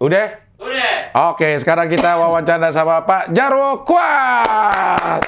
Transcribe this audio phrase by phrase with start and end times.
[0.00, 0.32] Udah?
[0.56, 1.12] Udah.
[1.36, 5.20] Oke, sekarang kita wawancara sama Pak Jarwo Kuat.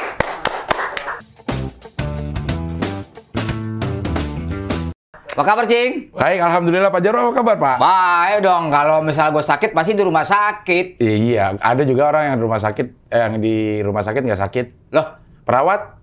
[5.37, 6.09] Apa kabar, Cing?
[6.17, 7.77] Baik, Alhamdulillah Pak Jarwo, apa kabar Pak?
[7.85, 10.97] Baik dong, kalau misalnya gue sakit, pasti di rumah sakit.
[11.05, 14.67] Iya, ada juga orang yang di rumah sakit, eh, yang di rumah sakit nggak sakit.
[14.97, 16.01] Loh, Perawat?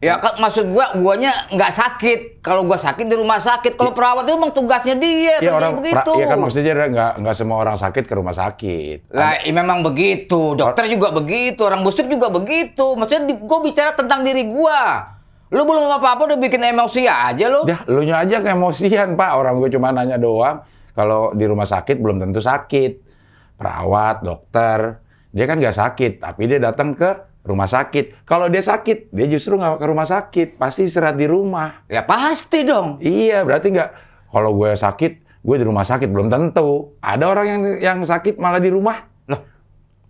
[0.00, 2.20] Ya kan maksud gua, guanya nggak sakit.
[2.44, 3.74] Kalau gua sakit di rumah sakit.
[3.74, 6.10] Kalau perawat itu emang tugasnya dia, Iya kerjanya orang, begitu.
[6.16, 9.10] iya kan maksudnya nggak nggak semua orang sakit ke rumah sakit.
[9.10, 10.54] Lah, iya memang begitu.
[10.54, 12.94] Dokter juga begitu, orang busuk juga begitu.
[12.94, 15.12] Maksudnya di, gua bicara tentang diri gua.
[15.46, 17.70] Lu belum apa-apa udah bikin emosi aja lu.
[17.70, 19.30] Ya, lu nya aja keemosian Pak.
[19.38, 20.66] Orang gue cuma nanya doang.
[20.90, 23.06] Kalau di rumah sakit belum tentu sakit.
[23.54, 28.26] Perawat, dokter, dia kan nggak sakit, tapi dia datang ke rumah sakit.
[28.26, 31.86] Kalau dia sakit, dia justru nggak ke rumah sakit, pasti istirahat di rumah.
[31.86, 32.98] Ya pasti dong.
[32.98, 33.90] Iya, berarti nggak.
[34.30, 36.98] Kalau gue sakit, gue di rumah sakit belum tentu.
[37.00, 38.98] Ada orang yang yang sakit malah di rumah.
[39.30, 39.40] Loh,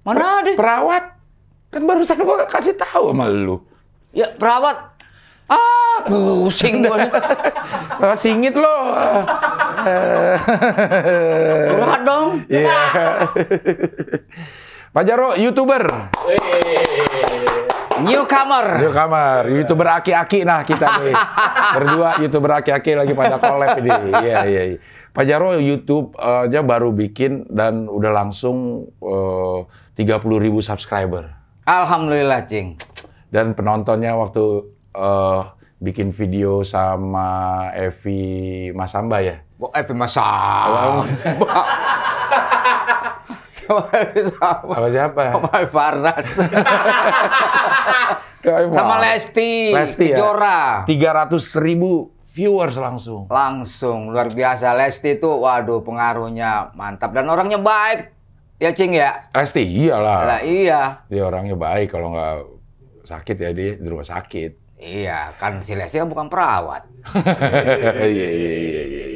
[0.02, 0.50] mana ada?
[0.56, 1.04] Perawat,
[1.70, 3.60] kan barusan gue kasih tahu sama lu.
[4.10, 4.96] Ya perawat.
[5.46, 6.98] Ah, pusing gua.
[6.98, 7.10] nih.
[7.96, 8.92] Oh, singit lo.
[11.80, 12.44] Berat dong.
[12.44, 12.82] Iya.
[14.94, 16.12] Pak Jaro, YouTuber.
[18.04, 18.66] Newcomer.
[18.84, 21.16] Yuk kamar, YouTuber aki-aki nah kita nih.
[21.80, 23.90] Berdua YouTuber aki-aki lagi pada collab ini.
[24.12, 24.78] Iya, iya, iya.
[25.16, 29.58] Pak Jaro YouTube eh, aja baru bikin dan udah langsung eh,
[29.96, 31.32] 30 ribu subscriber.
[31.64, 32.76] Alhamdulillah, Cing.
[33.32, 34.44] Dan penontonnya waktu
[34.92, 35.40] eh,
[35.80, 39.40] bikin video sama Evi Masamba ya.
[39.56, 41.08] Bo, eh, masalah.
[43.66, 43.90] Sama
[44.30, 44.74] sama.
[44.78, 45.22] Apa siapa?
[45.34, 46.24] Sama Farnas.
[48.46, 49.74] Sama Sama Lesti.
[49.74, 50.22] Lesti ya?
[50.22, 50.86] Kejora.
[50.86, 51.34] 300
[51.66, 53.26] ribu viewers langsung.
[53.26, 58.14] Langsung luar biasa Lesti itu waduh pengaruhnya mantap dan orangnya baik.
[58.62, 59.26] Ya Cing ya.
[59.34, 60.20] Lesti iyalah.
[60.24, 61.02] Lah iya.
[61.10, 62.36] Dia orangnya baik kalau nggak
[63.08, 64.66] sakit ya dia di rumah sakit.
[64.76, 66.84] Iya, kan si Lesti kan bukan perawat.
[67.96, 69.06] Iya iya iya iya iya.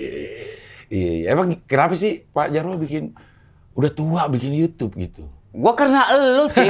[0.91, 1.27] Iya, iya.
[1.31, 3.15] Emang kenapa sih Pak Jarwo bikin
[3.81, 5.25] udah tua bikin YouTube gitu?
[5.51, 6.69] Gua karena elu, Cing.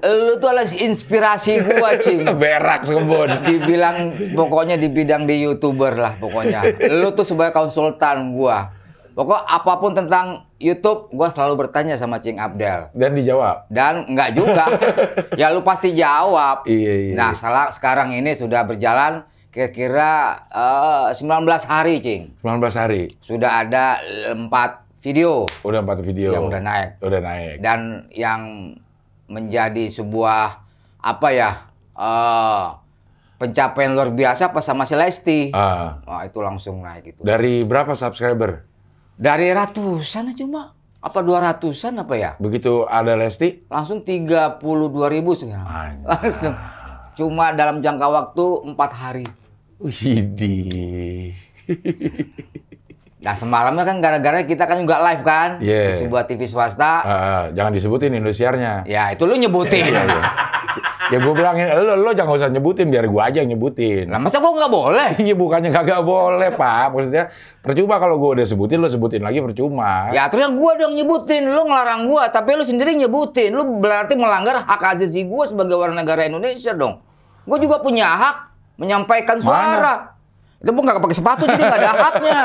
[0.00, 2.24] elu tuh adalah inspirasi gua, Cing.
[2.32, 3.44] Berak sekebun.
[3.44, 3.96] dibilang
[4.32, 8.72] pokoknya di bidang di youtuber lah pokoknya lu tuh sebagai konsultan gua
[9.12, 13.68] pokok apa pun tentang YouTube gua selalu bertanya sama Cing Abdel Dan dijawab.
[13.68, 14.64] dan enggak juga
[15.40, 17.14] ya lu pasti jawab Iya iya.
[17.14, 20.10] nah salah sekarang ini sudah berjalan kira-kira
[20.46, 21.26] eh, 19
[21.64, 23.02] hari Cing 19 hari.
[23.18, 23.98] sudah ada
[24.30, 26.30] empat video Udah empat video.
[26.30, 27.54] yang udah naik Udah naik.
[27.58, 27.80] dan
[28.10, 28.40] yang
[29.26, 30.62] menjadi sebuah
[30.98, 31.50] apa ya
[31.92, 32.66] eh
[33.36, 35.48] pencapaian luar biasa pas sama si Lesti.
[35.50, 37.20] Ah, Wah itu langsung naik itu.
[37.20, 38.68] dari berapa subscriber?
[39.16, 42.30] Dari ratusan cuma apa dua ratusan apa ya?
[42.36, 43.64] Begitu ada Lesti?
[43.66, 44.60] Langsung 32
[45.08, 45.64] ribu sekarang.
[45.64, 46.04] Anjay.
[46.04, 46.52] Langsung.
[47.12, 49.24] Cuma dalam jangka waktu empat hari.
[49.80, 51.32] Widih.
[53.20, 55.92] Nah semalamnya kan gara-gara kita kan juga live kan Iya.
[55.92, 56.92] di sebuah TV swasta.
[57.04, 58.84] Ah, jangan disebutin Indosiarnya.
[58.88, 59.92] Ya itu lu nyebutin.
[59.92, 60.22] Iya, iya.
[61.10, 64.08] ya gue bilangin, lo, lo jangan usah nyebutin, biar gue aja yang nyebutin.
[64.08, 65.08] Lah masa gua nggak boleh?
[65.26, 67.28] Iya bukannya kagak boleh pak, maksudnya
[67.60, 70.08] percuma kalau gue udah sebutin lo sebutin lagi percuma.
[70.14, 74.62] Ya terusnya gua dong nyebutin, lu ngelarang gua, tapi lu sendiri nyebutin, lu berarti melanggar
[74.64, 77.02] hak asasi gua sebagai warga negara Indonesia dong.
[77.44, 78.36] Gua juga punya hak
[78.80, 80.16] menyampaikan suara.
[80.56, 82.40] Itu pun nggak pakai sepatu jadi nggak ada haknya.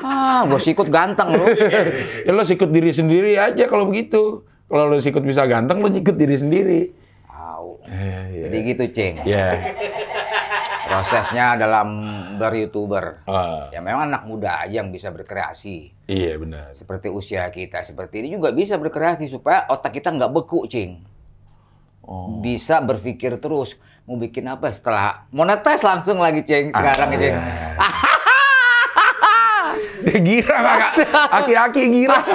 [0.00, 1.44] ah, gua sikut ganteng lu.
[2.26, 4.44] ya lo sikut diri sendiri aja kalau begitu.
[4.70, 6.80] Kalau lo sikut bisa ganteng, lo sikut diri sendiri.
[7.26, 7.82] Tahu.
[7.90, 8.42] Eh, iya.
[8.46, 9.14] Jadi gitu, Cing.
[9.26, 9.48] Ya.
[10.86, 11.88] Prosesnya dalam
[12.38, 13.22] beryoutuber.
[13.26, 15.90] Ah, Ya memang anak muda aja yang bisa berkreasi.
[16.06, 16.74] iya benar.
[16.74, 21.06] Seperti usia kita seperti ini juga bisa berkreasi supaya otak kita nggak beku, Cing.
[22.00, 22.42] Oh.
[22.42, 23.78] bisa berpikir terus
[24.10, 27.28] mau bikin apa setelah monetis langsung lagi ceng sekarang Ah, ini.
[27.28, 27.38] iya.
[30.00, 30.92] Dia gira kakak.
[31.30, 32.18] Aki-aki gira.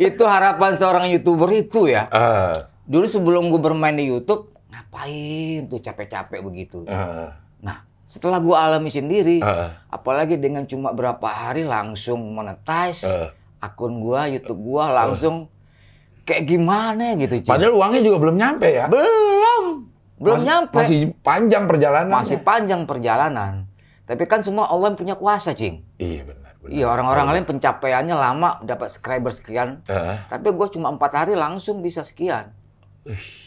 [0.00, 2.08] itu harapan seorang youtuber itu ya.
[2.08, 6.88] Ah, Dulu sebelum gue bermain di YouTube ngapain tuh capek-capek begitu.
[6.88, 13.36] ah, Nah setelah gue alami sendiri, ah, apalagi dengan cuma berapa hari langsung monetize ah.
[13.60, 15.51] akun gua YouTube gua langsung
[16.22, 17.50] kayak gimana gitu Cing.
[17.50, 18.86] Padahal uangnya juga belum nyampe ya.
[18.86, 19.64] belum
[20.16, 22.10] belum Masih- nyampe Masih panjang perjalanan.
[22.10, 23.54] masih panjang perjalanan.
[24.02, 25.82] Tapi kan semua Allah yang punya kuasa, Cing.
[25.96, 26.52] Iya benar.
[26.58, 26.70] benar.
[26.70, 29.82] Iya, orang-orang lain pencapaiannya lama, dapat subscriber sekian.
[29.86, 32.54] Ah, Tapi gue cuma empat hari langsung bisa sekian.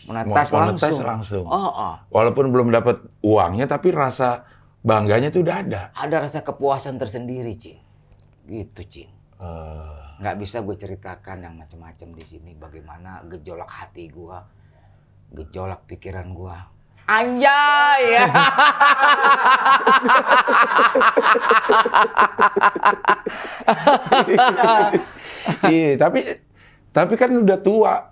[0.04, 1.06] Monetis Mo- langsung.
[1.06, 1.46] langsung.
[1.48, 1.96] Oh, oh.
[2.10, 4.44] Walaupun belum dapat uangnya, tapi rasa
[4.82, 5.82] bangganya tuh udah ada.
[5.96, 7.80] Ada rasa kepuasan tersendiri, Cing.
[8.46, 9.12] Gitu, Cing.
[9.40, 12.56] Eh, Nggak bisa gue ceritakan yang macam-macam di sini.
[12.56, 14.40] Bagaimana gejolak hati gue,
[15.36, 16.56] gejolak pikiran gue.
[17.06, 18.18] Anjay!
[25.70, 26.26] iya, tapi
[26.90, 28.10] tapi kan udah tua.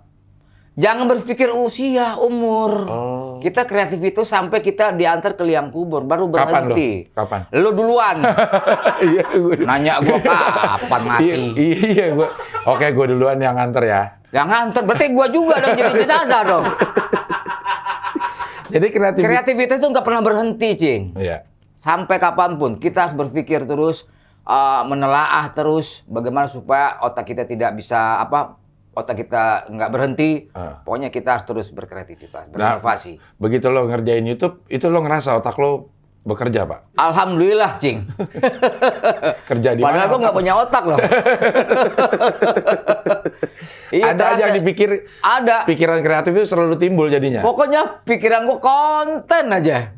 [0.78, 2.86] Jangan berpikir usia, umur.
[2.86, 3.23] Oh.
[3.44, 6.72] Kita kreatif itu sampai kita diantar ke liang kubur, baru Kapan lo?
[6.72, 7.12] berhenti.
[7.12, 7.40] Kapan?
[7.52, 8.16] Lu duluan.
[9.04, 9.24] Iya,
[9.68, 11.24] Nanya gua kapan mati.
[11.28, 11.36] Iya,
[11.84, 12.32] iya gua.
[12.64, 14.02] Oke, gua duluan yang nganter ya.
[14.32, 16.64] Yang nganter, berarti gua juga dong jadi jenazah dong.
[18.72, 19.20] Jadi kreatif.
[19.20, 21.02] Kreativitas itu nggak pernah berhenti, Cing.
[21.20, 21.44] Iya.
[21.76, 24.08] Sampai kapan pun kita harus berpikir terus,
[24.48, 28.56] uh, menelaah terus bagaimana supaya otak kita tidak bisa apa,
[28.94, 30.48] otak kita nggak berhenti.
[30.50, 30.80] Ah.
[30.80, 33.20] Pokoknya kita harus terus berkreativitas, Nah, berinovasi.
[33.36, 35.90] Begitu lo ngerjain YouTube, itu lo ngerasa otak lo
[36.24, 36.96] bekerja, Pak.
[36.96, 38.08] Alhamdulillah, Cing.
[39.50, 40.08] Kerja di Padahal mana?
[40.08, 40.98] gua nggak punya otak loh.
[43.94, 45.70] Iya, ada aja yang dipikir Ada.
[45.70, 47.46] pikiran kreatif itu selalu timbul jadinya.
[47.46, 49.94] Pokoknya pikiran gua konten aja.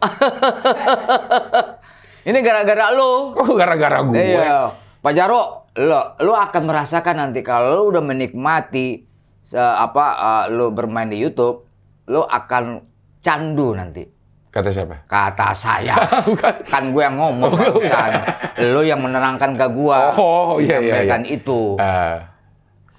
[2.20, 3.36] Ini gara-gara lu.
[3.36, 4.16] Oh, gara-gara gue.
[4.16, 4.76] Iya.
[5.00, 9.06] Pak Jaro, lo, lo akan merasakan nanti kalau lo udah menikmati
[9.40, 11.66] se apa uh, lo bermain di YouTube,
[12.10, 12.82] lo akan
[13.22, 14.04] candu nanti.
[14.50, 15.06] Kata siapa?
[15.06, 15.94] Kata saya.
[16.26, 16.66] Bukan.
[16.66, 18.10] kan gue yang ngomong barusan.
[18.74, 20.10] Lo yang menerangkan ke gua.
[20.18, 21.38] Oh, iya, iya, Menyampaikan iya.
[21.38, 21.60] itu.
[21.78, 22.18] Eh,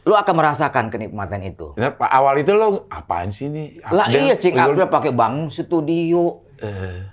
[0.07, 1.77] Lo akan merasakan kenikmatan itu.
[1.77, 3.83] nah, awal itu lo apaan sih nih?
[3.93, 6.41] Lah iya, Cing Abdul pakai bangun studio.
[6.57, 7.05] Eh,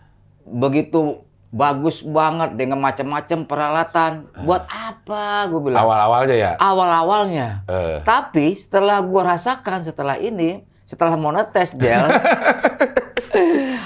[0.49, 4.13] Begitu bagus banget dengan macam-macam peralatan.
[4.45, 5.49] Buat apa?
[5.49, 5.81] Gue bilang.
[5.83, 6.53] awal-awalnya ya.
[6.57, 7.49] Awal-awalnya.
[7.65, 12.05] Eh, Tapi setelah gua rasakan setelah ini, setelah mau ngetes gel,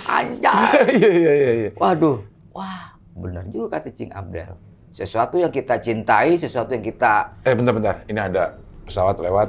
[0.09, 0.71] anjay.
[0.99, 1.71] Iya, iya, iya, iya.
[1.75, 2.23] Waduh,
[2.53, 4.57] wah benar juga kata Cing Abdel.
[4.93, 8.05] Sesuatu yang kita cintai, sesuatu yang kita Eh, bentar-bentar.
[8.07, 9.49] Ini ada pesawat lewat.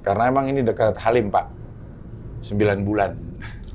[0.00, 1.50] Karena emang ini dekat Halim, Pak.
[2.38, 3.18] 9 bulan.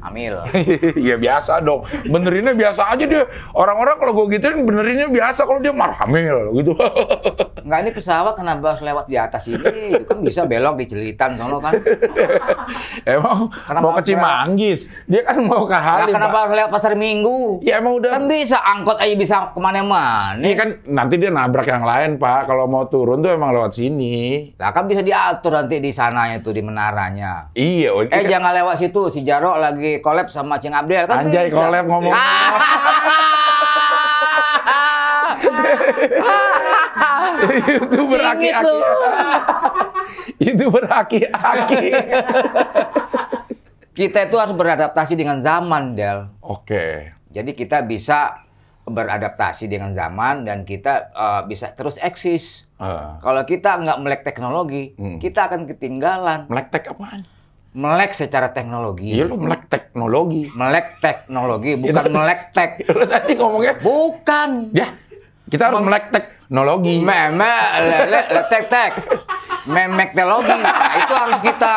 [0.01, 0.35] Hamil.
[1.01, 1.81] Iya biasa dong.
[2.03, 3.23] Benerinnya biasa aja dia.
[3.51, 6.73] Orang-orang kalau gue gituin benerinnya biasa kalau dia marah hamil gitu.
[7.63, 9.61] Enggak ini pesawat kenapa harus lewat di atas ini?
[9.93, 11.77] Itu kan bisa belok di Celitan sono kan.
[13.07, 14.79] emang Kenapa mau ke Cimanggis.
[15.05, 16.13] Dia kan mau ke Nah, Halim.
[16.13, 16.41] kenapa Pak.
[16.43, 17.61] harus lewat pasar Minggu?
[17.61, 18.11] Ya emang udah.
[18.11, 20.37] Kan bisa angkot aja bisa ke mana-mana.
[20.37, 22.45] Ini kan nanti dia nabrak yang lain, Pak.
[22.45, 24.51] Kalau mau turun tuh emang lewat sini.
[24.55, 27.49] Lah kan bisa diatur nanti di sananya tuh di menaranya.
[27.53, 27.89] Iya.
[27.91, 31.51] oh, Eh kan- jangan lewat situ, si Jaro lagi collab sama Cing Abdel kan Anjay,
[31.51, 31.59] bisa.
[31.59, 32.15] collab ngomong.
[37.67, 38.77] itu beraki-aki.
[40.39, 41.85] itu beraki-aki.
[43.91, 46.31] Kita itu harus beradaptasi dengan zaman, Del.
[46.41, 47.11] Oke.
[47.31, 48.39] Jadi kita bisa
[48.81, 52.67] beradaptasi dengan zaman dan kita eh, bisa terus eksis.
[52.75, 55.19] Eh, Kalau kita nggak melek teknologi, Hmm.
[55.19, 56.47] kita akan ketinggalan.
[56.47, 57.23] melek apaan?
[57.71, 59.15] Melek secara teknologi.
[59.15, 60.51] Iya lu melek teknologi.
[60.51, 62.11] Melek teknologi, bukan Iya.
[62.11, 62.71] melek tek.
[62.99, 64.75] Lu tadi ngomongnya, Bukan.
[64.75, 64.91] ya
[65.47, 66.99] kita harus melek teknologi.
[66.99, 68.91] Meme, lele, letek tek.
[69.63, 70.51] Memek teknologi.
[70.51, 71.73] Nah, itu harus kita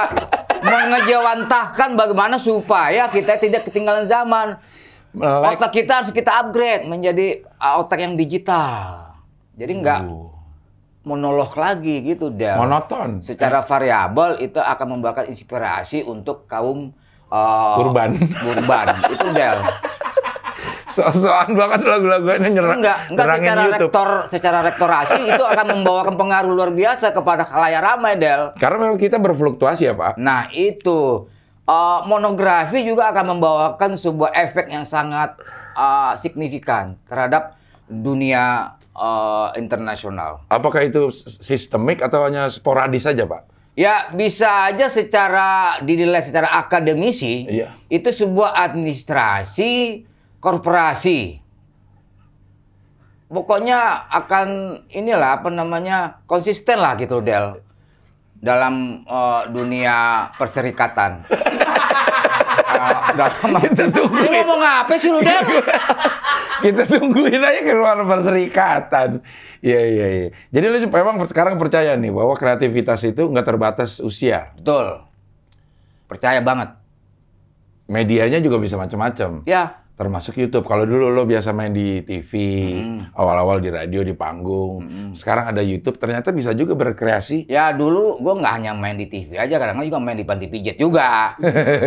[0.64, 4.58] mengejawantahkan bagaimana supaya kita tidak ketinggalan zaman.
[5.14, 5.62] Melek.
[5.62, 9.14] Otak kita harus kita upgrade menjadi uh, otak yang digital.
[9.54, 10.33] Jadi nggak Uh,
[11.04, 12.56] monolog lagi gitu, Del.
[12.56, 13.20] monoton.
[13.20, 16.90] Secara variabel itu akan membawakan inspirasi untuk kaum
[17.28, 18.16] uh, Urban.
[18.42, 18.86] urban.
[19.14, 19.60] itu Del.
[20.88, 22.78] So-soan banget lagu-lagunya nyerang.
[22.78, 23.72] Enggak, enggak secara YouTube.
[23.90, 28.54] rektor, secara rektorasi itu akan membawakan pengaruh luar biasa kepada khalayak ramai, Del.
[28.56, 30.16] Karena memang kita berfluktuasi ya Pak.
[30.16, 31.28] Nah, itu
[31.64, 35.40] Uh, monografi juga akan membawakan sebuah efek yang sangat
[35.72, 37.56] uh, signifikan terhadap
[37.88, 40.46] dunia uh, internasional.
[40.48, 41.10] Apakah itu
[41.42, 43.50] sistemik atau hanya sporadis saja Pak?
[43.74, 47.74] Ya, bisa aja secara dinilai secara akademisi Iya.
[47.90, 50.06] itu sebuah administrasi
[50.38, 51.42] korporasi.
[53.26, 57.58] Pokoknya akan inilah apa namanya konsisten lah gitu Del
[58.38, 61.26] dalam eh, dunia perserikatan.
[63.14, 64.28] Dalam Kita tungguin.
[64.28, 65.42] Ini ngomong apa sih lu Del?
[66.64, 69.20] kita tungguin aja keluar perserikatan.
[69.60, 70.28] Iya iya iya.
[70.50, 74.52] Jadi lu memang sekarang percaya nih bahwa kreativitas itu nggak terbatas usia.
[74.56, 75.04] Betul.
[76.08, 76.72] Percaya banget.
[77.84, 79.44] Medianya juga bisa macam-macam.
[79.44, 80.66] Ya, termasuk YouTube.
[80.66, 82.30] Kalau dulu lo biasa main di TV,
[82.74, 83.14] Hmm.
[83.14, 84.82] awal-awal di radio, di panggung.
[85.14, 87.46] Sekarang ada YouTube, ternyata bisa juga berkreasi.
[87.46, 90.76] Ya dulu gue nggak hanya main di TV aja, kadang-kadang juga main di panti pijat
[90.76, 91.38] juga.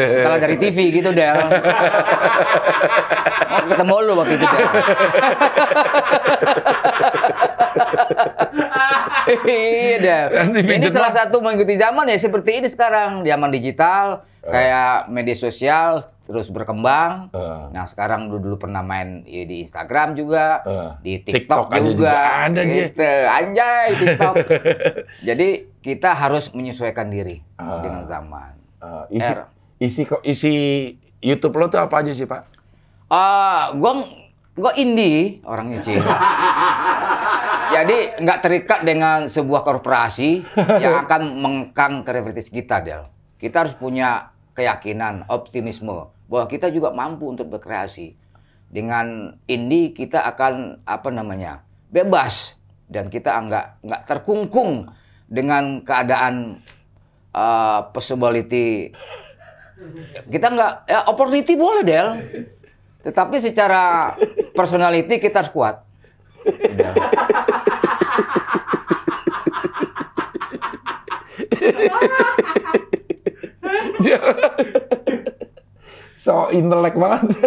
[0.07, 1.35] Setelah dari TV gitu Del.
[3.47, 4.45] Mau ketemu lu waktu itu
[9.47, 10.19] iya
[10.51, 13.23] Ini salah satu mengikuti zaman ya seperti ini sekarang.
[13.23, 17.31] Zaman digital, kayak media sosial terus berkembang.
[17.31, 20.91] Eh, Nah sekarang dulu, dulu pernah main ya, di Instagram juga, eh.
[20.99, 21.87] di TikTok TikTok, juga.
[21.87, 22.75] juga ada dia.
[22.85, 23.09] Gitu.
[23.25, 24.35] Anjay TikTok.
[25.27, 25.47] Jadi
[25.79, 27.79] kita harus menyesuaikan diri Ah.
[27.79, 28.51] dengan zaman.
[28.77, 29.39] Eh, isi, R.
[29.79, 30.53] isi kok isi
[31.17, 32.43] YouTube lo tuh apa aja sih Pak?
[33.07, 34.03] Ah, gua
[34.53, 35.95] gua indie orangnya sih.
[37.67, 40.43] Jadi nggak terikat dengan sebuah korporasi
[40.83, 43.07] yang akan mengkang kreativitas kita, Del.
[43.37, 48.15] Kita harus punya keyakinan, optimisme bahwa kita juga mampu untuk berkreasi.
[48.67, 52.59] Dengan indie kita akan apa namanya bebas
[52.91, 54.87] dan kita nggak nggak terkungkung
[55.27, 56.63] dengan keadaan
[57.35, 58.91] uh, possibility
[60.31, 62.07] kita nggak ya opportunity boleh Del
[63.03, 64.15] tetapi secara
[64.55, 65.83] personality kita harus kuat
[66.47, 66.95] Udah.
[76.17, 77.37] so intelek banget.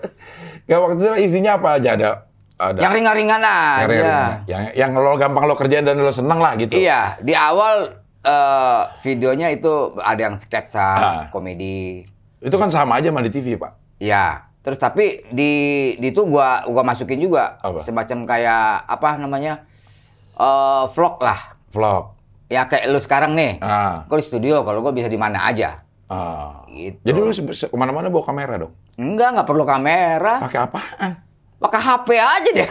[0.68, 2.10] Gak waktu itu isinya apa aja ada?
[2.56, 2.76] Ada.
[2.78, 4.30] yang ringan-ringan aja yang, ringan.
[4.44, 6.76] yang yang lo gampang lo kerjain dan lo seneng lah gitu.
[6.76, 7.88] iya di awal
[8.20, 11.22] eh, videonya itu ada yang sketsa Ah.
[11.26, 12.04] komedi
[12.38, 13.96] Itu kan sama aja sama di TV Pak.
[13.96, 15.52] ya terus tapi di
[15.96, 17.80] di itu gua gua masukin juga Apa?
[17.80, 19.64] semacam kayak apa namanya
[20.34, 22.12] eh, vlog lah Vlog.
[22.46, 25.80] ya kayak lu sekarang nih Ah, Gua di studio kalau gua bisa di mana aja
[26.10, 26.66] ah.
[26.66, 28.74] gitu Jadi lu ke mana-mana bawa kamera dong?
[28.94, 31.12] enggak nggak perlu kamera Pakai apaan?
[31.56, 32.70] pakai HP aja deh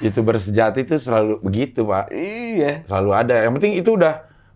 [0.00, 2.10] Youtuber sejati itu selalu begitu Pak.
[2.10, 3.34] iya Selalu ada.
[3.42, 4.14] Yang penting itu udah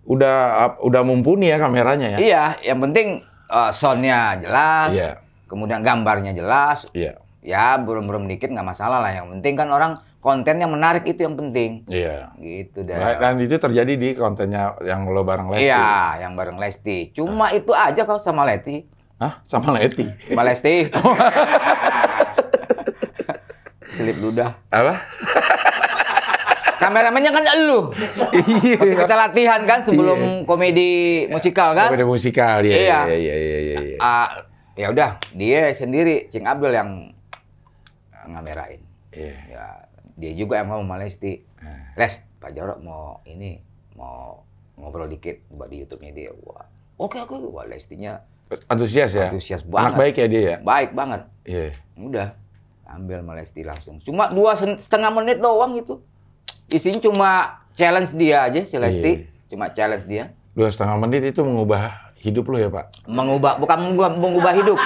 [0.08, 0.37] udah
[0.80, 2.18] udah mumpuni ya kameranya ya.
[2.18, 5.12] Iya, yang penting eh, soundnya jelas, Iya.
[5.46, 6.87] kemudian gambarnya jelas.
[6.92, 7.18] Iya.
[7.42, 9.10] Ya, belum-belum dikit nggak masalah lah.
[9.10, 11.87] Yang penting kan orang kontennya menarik itu yang penting.
[11.87, 12.34] Iya.
[12.38, 13.18] Gitu dah.
[13.18, 15.70] Dan itu terjadi di kontennya yang lo bareng Lesti.
[15.70, 17.14] Iya, yang bareng Lesti.
[17.14, 18.98] Cuma itu aja kau sama Lesti.
[19.18, 19.42] Hah?
[19.50, 20.06] Sama Leti?
[20.30, 20.87] Mbak Lesti.
[23.98, 24.54] Selip ludah.
[24.70, 24.94] Apa?
[26.78, 27.90] Kameramennya kan lu.
[28.30, 28.78] Iya.
[28.78, 31.90] Waktu kita latihan kan sebelum komedi musikal kan.
[31.90, 32.78] Komedi musikal, ya.
[32.78, 32.98] Iya.
[33.10, 33.78] Iya, iya, iya, iya.
[33.82, 33.98] iya.
[33.98, 34.46] Ah,
[34.78, 37.10] ya udah, dia sendiri Cing Abdul yang
[38.30, 38.78] ngamerain.
[39.10, 39.34] Iya.
[39.50, 39.66] Ya,
[40.18, 41.46] dia juga yang mau sama Lesti.
[41.62, 41.94] Nah.
[41.94, 43.62] Les, Pak Jarot mau ini,
[43.94, 44.42] mau
[44.75, 46.30] ngobrol dikit buat di YouTube-nya dia.
[46.42, 46.66] Wah,
[46.98, 48.18] oke oke, wah Lestinya
[48.66, 49.28] Antusias ya?
[49.28, 49.98] antusias Anak banget.
[50.00, 50.56] baik ya dia ya?
[50.64, 51.20] Baik banget.
[51.44, 51.76] Iya.
[52.00, 52.28] Udah,
[52.88, 53.96] ambil sama Lesti langsung.
[54.00, 56.00] Cuma dua setengah menit doang itu.
[56.68, 57.30] Isinya cuma
[57.76, 59.12] challenge dia aja, si Lesti.
[59.22, 59.52] Iya.
[59.52, 60.32] Cuma challenge dia.
[60.56, 63.06] Dua setengah menit itu mengubah hidup lo ya Pak?
[63.06, 64.78] Mengubah, bukan mengubah, mengubah hidup.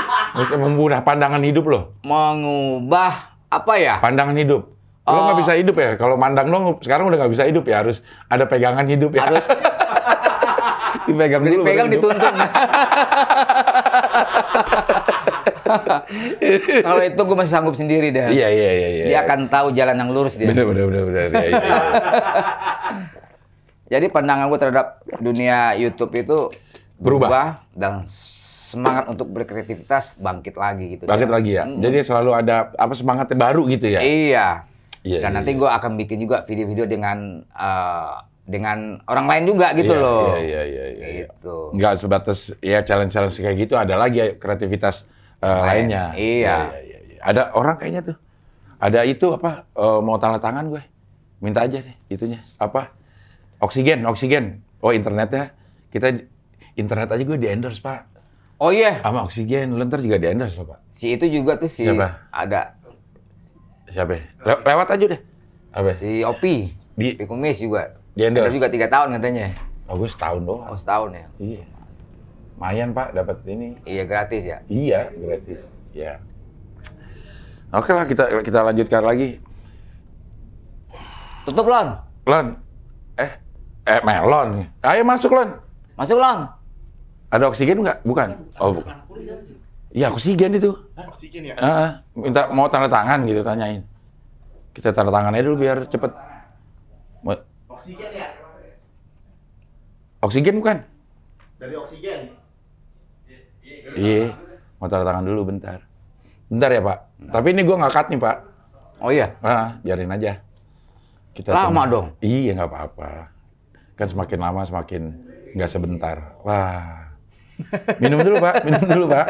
[0.58, 1.80] Mengubah pandangan hidup lo?
[2.02, 4.02] Mengubah, apa ya?
[4.02, 4.74] Pandangan hidup?
[5.02, 5.90] Lo nggak bisa hidup ya?
[5.98, 7.82] Kalau mandang dong sekarang udah nggak bisa hidup ya?
[7.82, 9.26] Harus ada pegangan hidup ya?
[9.26, 9.50] Harus
[11.10, 11.66] dipegang dulu.
[11.66, 12.34] dipegang, dituntun.
[16.86, 18.28] Kalau itu gue masih sanggup sendiri dah.
[18.30, 18.88] Iya, iya, iya.
[18.88, 19.04] iya.
[19.08, 20.46] Dia akan tahu jalan yang lurus dia.
[20.52, 21.28] Bener, bener, bener, bener.
[21.32, 21.80] Iya, iya, iya.
[23.98, 24.86] Jadi pandangan gue terhadap
[25.20, 26.38] dunia YouTube itu
[27.02, 27.28] Berubah.
[27.28, 31.04] berubah, dan semangat untuk berkreativitas bangkit lagi gitu.
[31.04, 31.34] Bangkit dah.
[31.36, 31.64] lagi ya?
[31.66, 31.82] Mm.
[31.82, 34.00] Jadi selalu ada apa semangatnya baru gitu ya?
[34.00, 34.48] Iya.
[35.02, 35.58] Iya, Dan iya, nanti iya.
[35.58, 40.34] gue akan bikin juga video-video dengan eh, dengan orang lain juga gitu Iya, loh.
[40.34, 40.62] Iya, iya, iya.
[40.62, 41.26] iya, iya.
[41.26, 41.56] Gitu.
[41.74, 45.06] Nggak sebatas ya challenge-challenge kayak gitu, ada lagi ya kreativitas
[45.38, 45.86] eh, Lain.
[45.86, 46.04] lainnya.
[46.14, 46.56] Iya.
[46.82, 47.18] iya, iya.
[47.20, 48.16] Ada orang kayaknya tuh.
[48.78, 50.82] Ada itu apa eh, mau tanda tangan gue.
[51.38, 52.38] Minta aja deh itunya.
[52.56, 52.94] Apa?
[53.58, 54.62] Oksigen, oksigen.
[54.78, 55.54] Oh, internetnya
[55.90, 56.10] kita
[56.74, 58.00] internet aja gue di endorse, Pak.
[58.58, 60.78] Oh iya, Sama oksigen, lu ntar juga di endorse loh, Pak.
[60.92, 62.30] si itu juga tuh si Siapa?
[62.30, 62.78] ada
[63.92, 64.16] Siapa?
[64.42, 65.20] Le- lewat aja deh.
[65.72, 65.92] Apa?
[65.92, 67.96] si Opi, Di Opi Kumis juga.
[68.12, 68.48] di endorse.
[68.48, 69.52] Endorse juga tiga tahun katanya.
[69.88, 70.68] Oh, gue setahun doang.
[70.68, 71.26] Oh setahun ya?
[71.36, 71.64] Iya.
[72.56, 73.74] Lumayan, Pak, dapat ini.
[73.82, 74.58] Iya gratis ya.
[74.66, 75.60] Iya, gratis.
[75.92, 76.22] Ya.
[77.72, 79.40] Oke lah, kita kita lanjutkan lagi.
[81.42, 82.46] Tutup Lon, Lon.
[83.18, 83.30] Eh,
[83.82, 84.62] eh melon.
[84.78, 85.58] Ayo masuk, Lon.
[85.98, 86.46] masuk Lon.
[87.32, 88.04] Ada oksigen nggak?
[88.06, 88.28] Bukan.
[88.60, 88.94] Oh, bukan.
[89.92, 90.72] Iya, oksigen itu.
[90.96, 91.54] Oksigen ya?
[91.54, 91.88] Heeh.
[92.16, 93.84] minta mau tanda tangan gitu tanyain.
[94.72, 96.12] Kita tanda tangan aja dulu biar cepet.
[97.20, 98.28] Mau- Oksigen ya?
[100.20, 100.80] Oksigen bukan?
[101.58, 102.20] Dari oksigen.
[103.92, 104.32] Iya.
[104.78, 105.84] Mau tanda tangan dulu bentar.
[106.48, 106.98] Bentar ya Pak.
[107.28, 108.36] Tapi ini gua nggak cut nih Pak.
[109.02, 109.36] Oh iya.
[109.40, 110.40] Ah, biarin aja.
[111.32, 111.92] Kita Lama tunggu.
[111.92, 112.06] dong.
[112.20, 113.10] Iya nggak apa-apa.
[113.92, 115.02] Kan semakin lama semakin
[115.52, 116.16] nggak sebentar.
[116.40, 117.12] Wah.
[118.00, 118.54] Minum dulu Pak.
[118.64, 119.26] Minum dulu Pak.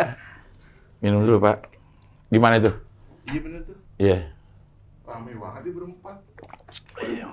[1.02, 1.66] Minum dulu Pak.
[2.30, 2.70] Gimana itu?
[3.28, 3.76] Iya bener tuh.
[3.98, 4.18] Iya.
[5.02, 6.16] Rame banget dia berempat.
[7.02, 7.24] Iya.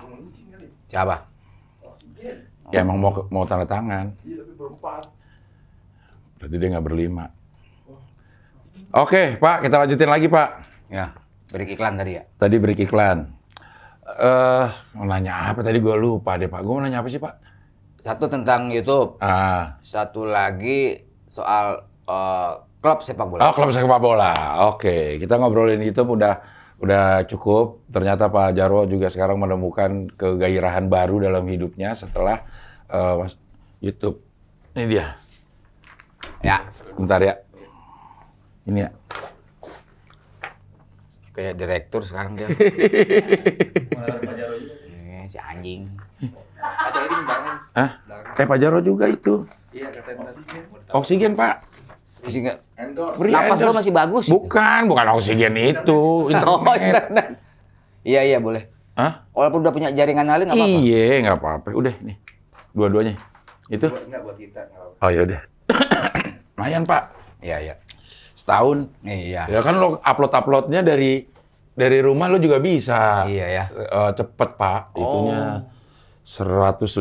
[0.90, 1.16] Siapa?
[2.70, 4.10] Ya emang mau mau tanda tangan.
[4.26, 5.02] Iya tapi berempat.
[6.42, 7.26] Berarti dia nggak berlima.
[8.90, 10.48] Oke, Pak, kita lanjutin lagi, Pak.
[10.90, 11.14] Ya,
[11.54, 12.26] beri iklan tadi ya.
[12.34, 13.30] Tadi break iklan.
[14.18, 14.66] Eh,
[14.98, 16.58] mau nanya apa tadi gue lupa deh, Pak.
[16.66, 17.38] Gue mau nanya apa sih, Pak?
[18.02, 23.40] Satu tentang YouTube, Ah, satu lagi soal eh, klub sepak bola.
[23.44, 24.32] oh, klub sepak bola.
[24.68, 26.40] Oke, kita ngobrolin YouTube udah
[26.80, 27.84] udah cukup.
[27.86, 32.40] Ternyata Pak Jarwo juga sekarang menemukan kegairahan baru dalam hidupnya setelah
[33.20, 33.36] mas-
[33.78, 34.20] YouTube.
[34.72, 35.06] Ini dia.
[36.40, 36.64] Ya,
[36.96, 37.34] Bentar ya.
[38.64, 38.90] Ini ya.
[41.30, 42.48] kayak direktur sekarang dia.
[45.10, 45.84] Eh, si anjing.
[47.76, 47.90] Hah?
[48.36, 49.44] Eh, Pak Jarwo juga itu.
[49.70, 50.42] Iya katanya tadi.
[50.90, 51.56] Oksigen, Pak.
[52.26, 53.20] Juga, Endorse.
[53.22, 53.62] Napas endorse.
[53.62, 54.26] lo masih bagus.
[54.26, 57.36] Bukan, bukan oksigen itu, Oh, internet.
[58.00, 58.64] Iya, iya boleh.
[58.96, 59.28] Hah?
[59.30, 60.80] Walaupun udah punya jaringan lain nggak apa-apa.
[60.80, 61.68] Iya, nggak apa-apa.
[61.72, 62.16] Udah nih,
[62.72, 63.14] dua-duanya.
[63.68, 63.86] Itu?
[63.86, 65.00] Enggak buat kita enggak apa.
[65.00, 65.40] Oh ya udah.
[66.56, 67.02] Lumayan Pak,
[67.40, 67.74] Iya, iya.
[68.34, 68.88] setahun.
[69.00, 69.42] Iya.
[69.46, 71.24] Ya kan lo upload-uploadnya dari
[71.70, 73.24] dari rumah lo juga bisa.
[73.24, 73.64] Iya ya.
[73.70, 75.64] Eh, cepet Pak, itunya
[76.22, 76.98] 150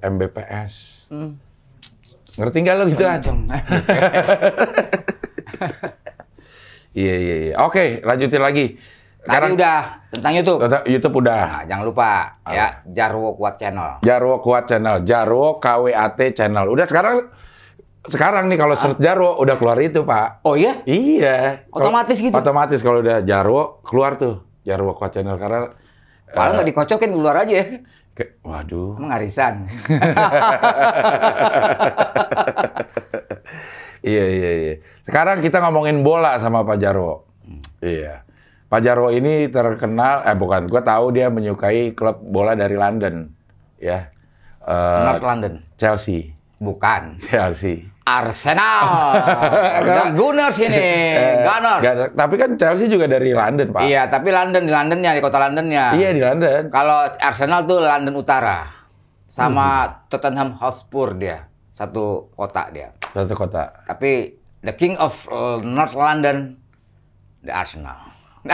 [0.00, 0.74] Mbps.
[1.08, 1.38] Hmm.
[2.36, 3.18] Ngerti nggak lo gitu kan?
[3.20, 3.38] Kenceng.
[6.96, 7.54] Iya iya iya.
[7.60, 8.80] Oke, lanjutin lagi.
[9.20, 10.64] Tadi udah tentang YouTube.
[10.88, 11.40] YouTube udah.
[11.44, 12.08] Nah, jangan lupa
[12.48, 14.00] ya Jarwo Kuat Channel.
[14.00, 16.64] Jarwo Kuat Channel, Jarwo KWAT Channel.
[16.72, 17.28] Udah sekarang
[18.08, 20.46] sekarang nih kalau search Jarwo udah keluar itu Pak.
[20.48, 20.80] Oh iya?
[20.88, 21.68] Iya.
[21.68, 22.32] Kalau- Otomatis gitu?
[22.32, 25.68] Otomatis kalau udah Jarwo keluar tuh Jarwo Kuat Channel karena
[26.26, 27.54] Padahal nggak dikocokin keluar aja.
[28.16, 28.96] Ke- waduh.
[28.96, 29.68] Emang arisan.
[34.06, 34.74] Iya iya iya.
[35.02, 37.26] Sekarang kita ngomongin bola sama Pak Jarwo.
[37.82, 38.22] Iya.
[38.66, 43.34] Pak Jarwo ini terkenal eh bukan, gua tahu dia menyukai klub bola dari London.
[43.82, 44.14] Ya.
[44.62, 45.58] Eh, North London.
[45.74, 46.34] Chelsea.
[46.62, 47.18] Bukan.
[47.18, 47.82] Chelsea.
[48.06, 48.86] Arsenal.
[49.82, 50.78] The Gunners ini.
[50.78, 51.82] Eh, Gunners.
[51.82, 53.82] nggak ada- tapi kan Chelsea juga dari London, Pak.
[53.82, 55.90] Iya, tapi London di Londonnya, di kota Londonnya.
[55.92, 56.70] Iya di London.
[56.70, 58.70] Kalau Arsenal tuh London Utara.
[59.26, 59.66] Sama
[60.06, 61.44] Tottenham Hotspur dia.
[61.68, 62.94] Satu kota dia.
[63.10, 63.84] Satu kota.
[63.84, 65.12] Tapi the king of
[65.60, 66.56] North London,
[67.42, 68.00] the Arsenal.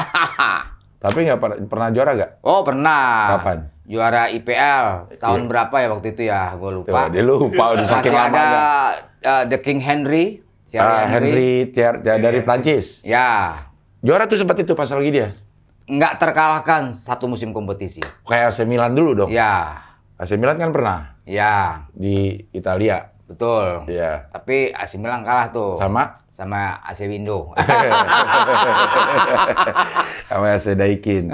[0.99, 2.31] Tapi nggak pernah, pernah juara nggak?
[2.41, 3.37] oh pernah.
[3.37, 3.59] Kapan?
[3.83, 4.87] Juara IPL
[5.19, 5.49] tahun Iya.
[5.51, 6.55] berapa ya waktu itu ya?
[6.55, 6.89] Gue lupa.
[6.89, 8.47] Coba, dia lupa udah Masih saking ada.
[9.23, 10.43] Uh, the King Henry.
[10.65, 13.05] Thierry Ah, Henry Thier, ya, dari Prancis.
[13.05, 13.61] Ya,
[14.01, 15.37] Juara tuh sempat itu pas lagi dia.
[15.85, 18.01] nggak terkalahkan satu musim kompetisi.
[18.25, 19.29] Kayak AC Milan dulu dong.
[19.29, 19.85] Ya,
[20.17, 23.13] AC Milan kan pernah ya, di Italia.
[23.29, 23.85] betul.
[23.85, 24.33] Iya.
[24.33, 27.53] Tapi AC Milan kalah tuh Sama sama AC Window.
[30.29, 31.33] sama AC Daikin.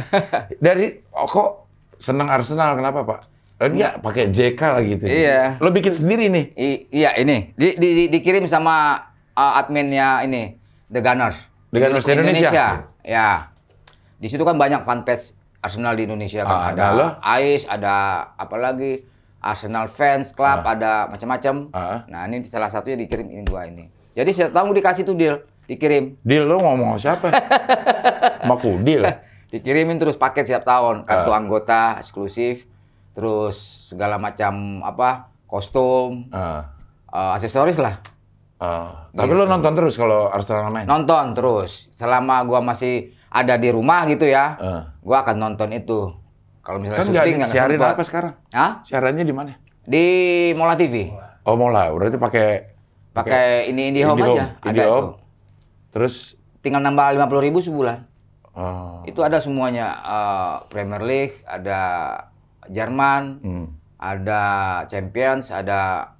[0.58, 1.50] Dari oh, kok
[1.98, 3.20] seneng Arsenal kenapa, Pak?
[3.58, 5.04] Eh, Enggak, pakai JK lagi itu.
[5.04, 5.58] Iya.
[5.58, 6.44] Lo bikin sendiri nih.
[6.54, 9.02] I- iya ini di, di- di- dikirim sama
[9.34, 10.54] uh, adminnya ini
[10.86, 11.34] The Gunners.
[11.68, 12.86] The Gunners Indonesia?
[13.02, 13.50] Ya.
[14.14, 17.06] Di situ kan banyak fanpage Arsenal di Indonesia kan Ah, ada ada lo?
[17.18, 17.94] AIS, ada
[18.32, 19.02] apa lagi
[19.38, 20.74] Arsenal Fans Club, Ah.
[20.74, 21.54] ada macam-macam.
[21.72, 22.06] Ah.
[22.06, 23.90] Nah, ini salah satunya dikirim ini dua ini.
[24.14, 26.14] Jadi saya tahu dikasih tuh deal, dikirim.
[26.22, 27.26] Deal lo ngomong siapa?
[28.38, 29.02] Sama Kudil.
[29.48, 31.38] Dikirimin terus paket setiap tahun, kartu Ah.
[31.38, 32.66] anggota eksklusif,
[33.18, 35.26] terus segala macam apa?
[35.44, 36.70] kostum, Ah,
[37.08, 37.98] uh, aksesoris lah.
[38.56, 39.08] ah.
[39.10, 39.38] Tapi Gitu.
[39.38, 40.84] lo nonton terus kalau Arsenal main?
[40.84, 44.82] nonton terus selama gua masih ada di rumah gitu ya Ah.
[45.00, 46.12] gua akan nonton itu
[46.60, 48.32] kalau misalnya Kan syuting nggak siarin apa sekarang?
[48.50, 48.72] Hah?
[48.82, 49.56] Siarannya di mana?
[49.82, 50.04] di
[50.52, 51.10] Mola TV
[51.42, 52.48] Oh Mola, berarti pakai
[53.10, 55.08] pakai ini IndiHome IndiHome, aja ada IndiHome.
[55.08, 55.08] itu
[55.88, 56.14] terus
[56.60, 58.04] tinggal nambah lima puluh ribu sebulan
[58.52, 61.80] oh, itu ada semuanya eh, Premier League ada
[62.68, 64.42] Jerman hmm, ada
[64.84, 66.12] Champions ada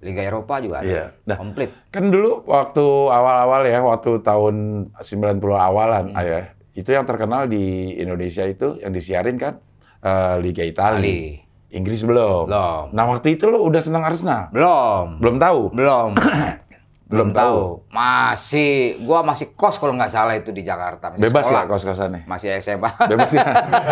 [0.00, 1.04] Liga Eropa juga ada Iya.
[1.24, 1.36] Nah.
[1.38, 4.54] komplit kan dulu waktu awal-awal ya, waktu tahun
[4.98, 6.20] 90 awalan Hmm.
[6.20, 9.56] ayah, itu yang terkenal di Indonesia itu yang disiarin kan
[10.00, 11.00] eh, Liga Italia.
[11.00, 12.46] Ali Inggris belum.
[12.46, 14.46] belum Nah waktu itu lo udah senang Arsenal?
[14.52, 15.60] belum Belum tahu?
[15.72, 16.14] Belum.
[17.04, 17.84] Belum tahu.
[17.92, 21.12] Masih, gua masih kos kalau nggak salah itu di Jakarta.
[21.12, 21.60] Masih Bebas sekolah.
[21.60, 22.24] ya kos-kosannya?
[22.24, 22.88] Masih SMA.
[23.12, 23.44] Bebas ya?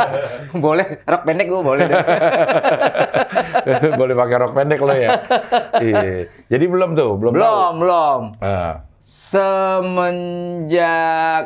[0.65, 1.93] boleh, rok pendek gua boleh.
[4.01, 5.13] Boleh pakai rok pendek lo ya?
[5.81, 6.27] Iya.
[6.49, 7.17] Jadi belum tuh?
[7.21, 7.41] Belum, tahu?
[7.41, 8.23] belum, belum.
[8.41, 8.81] Ah.
[9.03, 10.63] Semenjak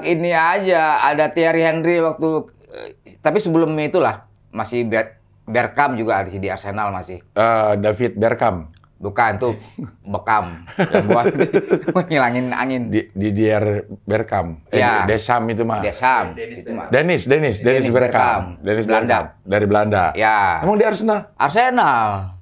[0.06, 2.90] ini aja ada Thierry Henry waktu eh,
[3.22, 7.22] tapi sebelum itulah masih Ber Bergkamp juga ada di Arsenal masih.
[7.22, 8.74] Eh, David Bergkamp.
[8.96, 9.52] Bukan tuh
[10.00, 11.28] Bekam yang buat
[12.08, 12.88] ngilangin angin.
[12.88, 14.64] Di, Didier Bergkamp.
[14.72, 15.04] Eh, Ya.
[15.04, 15.84] Desam itu mah.
[15.84, 16.88] Desam Dennis itu mah.
[16.88, 17.92] Dennis, Dennis, Dennis.
[17.92, 18.64] Bergkamp.
[18.64, 19.16] Dennis Belanda.
[19.28, 19.44] Bergkamp.
[19.44, 20.04] Dari Belanda.
[20.16, 20.64] Ya.
[20.64, 21.28] Emang di Arsenal?
[21.36, 22.40] Arsenal.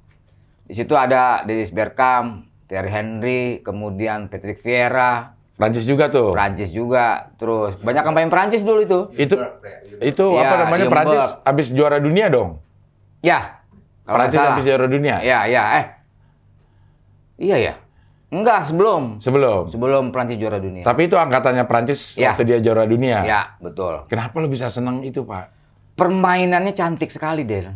[0.65, 6.33] Di situ ada Dennis Bergkamp, Thierry Henry, kemudian Patrick Vieira, Prancis juga tuh.
[6.33, 7.31] Prancis juga.
[7.35, 9.01] Terus banyak pemain Prancis dulu itu.
[9.13, 9.39] Itu
[10.01, 11.03] itu Iya, apa namanya Ljungberg.
[11.03, 12.59] Prancis habis juara dunia dong.
[13.21, 13.63] Ya.
[14.03, 15.19] Prancis habis juara dunia.
[15.21, 15.63] Ya, ya.
[15.79, 15.87] Eh.
[17.37, 17.75] Iya ya.
[18.31, 19.23] Enggak, sebelum.
[19.23, 19.71] Sebelum.
[19.71, 20.83] Sebelum Prancis juara dunia.
[20.83, 22.35] Tapi itu angkatannya Prancis Ya.
[22.35, 23.23] waktu dia juara dunia.
[23.23, 24.11] Ya, betul.
[24.11, 25.55] Kenapa lo bisa senang itu, Pak?
[25.95, 27.71] Permainannya cantik sekali, Del.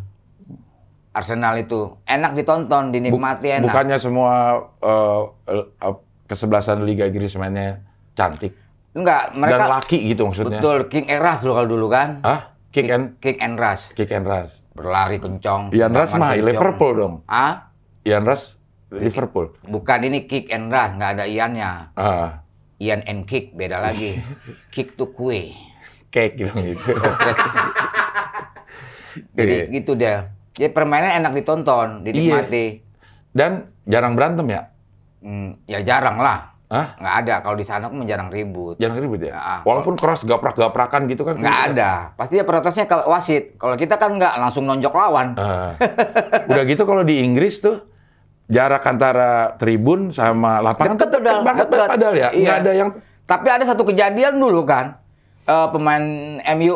[1.10, 3.70] Arsenal itu enak ditonton, dinikmati enak.
[3.70, 4.34] Bukannya semua
[4.78, 5.94] eh, eh,
[6.26, 8.54] kesebelasan Liga Inggris mainnya cantik
[8.92, 10.58] Enggak, dan mereka laki gitu maksudnya.
[10.58, 12.08] betul King and Rush dulu kalau dulu kan.
[12.22, 12.40] Hah?
[12.68, 13.94] Kick and Kick and Rush.
[13.94, 14.58] kick and rush.
[14.74, 15.70] Berlari kencong.
[15.72, 16.46] Ian Rush mah kencong.
[16.46, 17.14] Liverpool dong.
[17.24, 17.72] Ah?
[18.04, 18.57] Ian Rush
[18.90, 19.52] Liverpool.
[19.62, 21.72] Bukan ini kick and rush, nggak ada Iannya.
[21.92, 22.40] Ah,
[22.78, 24.16] Ian and kick beda lagi.
[24.74, 25.52] kick to kue.
[26.08, 26.96] cake gitu gitu.
[29.36, 29.64] Jadi Iya.
[29.70, 30.18] gitu deh.
[30.54, 32.80] Jadi permainan enak ditonton, dinikmati.
[33.28, 34.62] Dan jarang berantem ya?
[35.20, 36.56] Hmm, ya jarang lah.
[36.68, 36.96] Hah?
[36.96, 37.34] Nggak ada.
[37.40, 38.76] Kalau di sana aku jarang ribut.
[38.76, 39.32] Jarang ribut ya?
[39.32, 41.36] Ah, Walaupun keras gaprak-gaprakan gitu kan.
[41.36, 42.12] Nggak ada.
[42.12, 43.56] Pasti dia protesnya ke wasit.
[43.56, 45.32] Kalau kita kan nggak langsung nonjok lawan.
[45.36, 45.72] Ah.
[46.52, 47.87] Udah gitu kalau di Inggris tuh
[48.48, 51.42] jarak antara tribun sama lapangan Deket, deket padahal.
[51.44, 51.88] banget Deket.
[51.88, 52.28] padahal ya.
[52.28, 52.40] Iya.
[52.42, 52.90] Nggak ada yang
[53.22, 54.96] Tapi ada satu kejadian dulu kan.
[55.44, 56.04] Eh, pemain
[56.56, 56.74] MU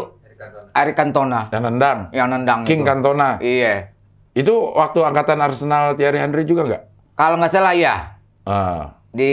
[0.72, 1.98] Eric Cantona yang nendang.
[2.11, 2.88] yang nendang King itu.
[2.88, 3.37] Cantona.
[3.38, 3.88] Iya.
[4.32, 6.82] Itu waktu angkatan Arsenal Thierry Henry juga nggak?
[7.14, 8.16] Kalau nggak salah ya.
[8.42, 8.96] Ah.
[9.08, 9.28] Di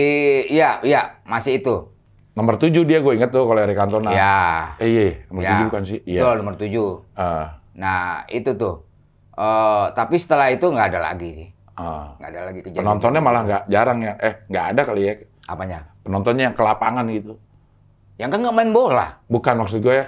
[0.45, 1.87] iya, iya, masih itu.
[2.35, 4.11] Nomor 7 dia gue inget tuh kalau Eric Cantona.
[4.11, 4.75] Ya.
[4.75, 5.55] Eh, iya, nomor Ya.
[5.55, 5.99] 7 bukan sih?
[6.03, 6.19] Iya.
[6.21, 6.85] Betul, nomor 7.
[7.15, 8.83] Ah, Nah, itu tuh.
[9.33, 11.47] Eh, tapi setelah itu nggak ada lagi sih.
[11.79, 12.05] Ah.
[12.19, 12.83] Nggak ada lagi kejadian.
[12.83, 14.13] Penontonnya malah nggak jarang ya.
[14.19, 15.13] Eh, nggak ada kali ya.
[15.47, 15.79] Apanya?
[16.03, 17.33] Penontonnya yang ke lapangan gitu.
[18.19, 19.07] Yang kan nggak main bola.
[19.31, 20.05] Bukan maksud gue ya.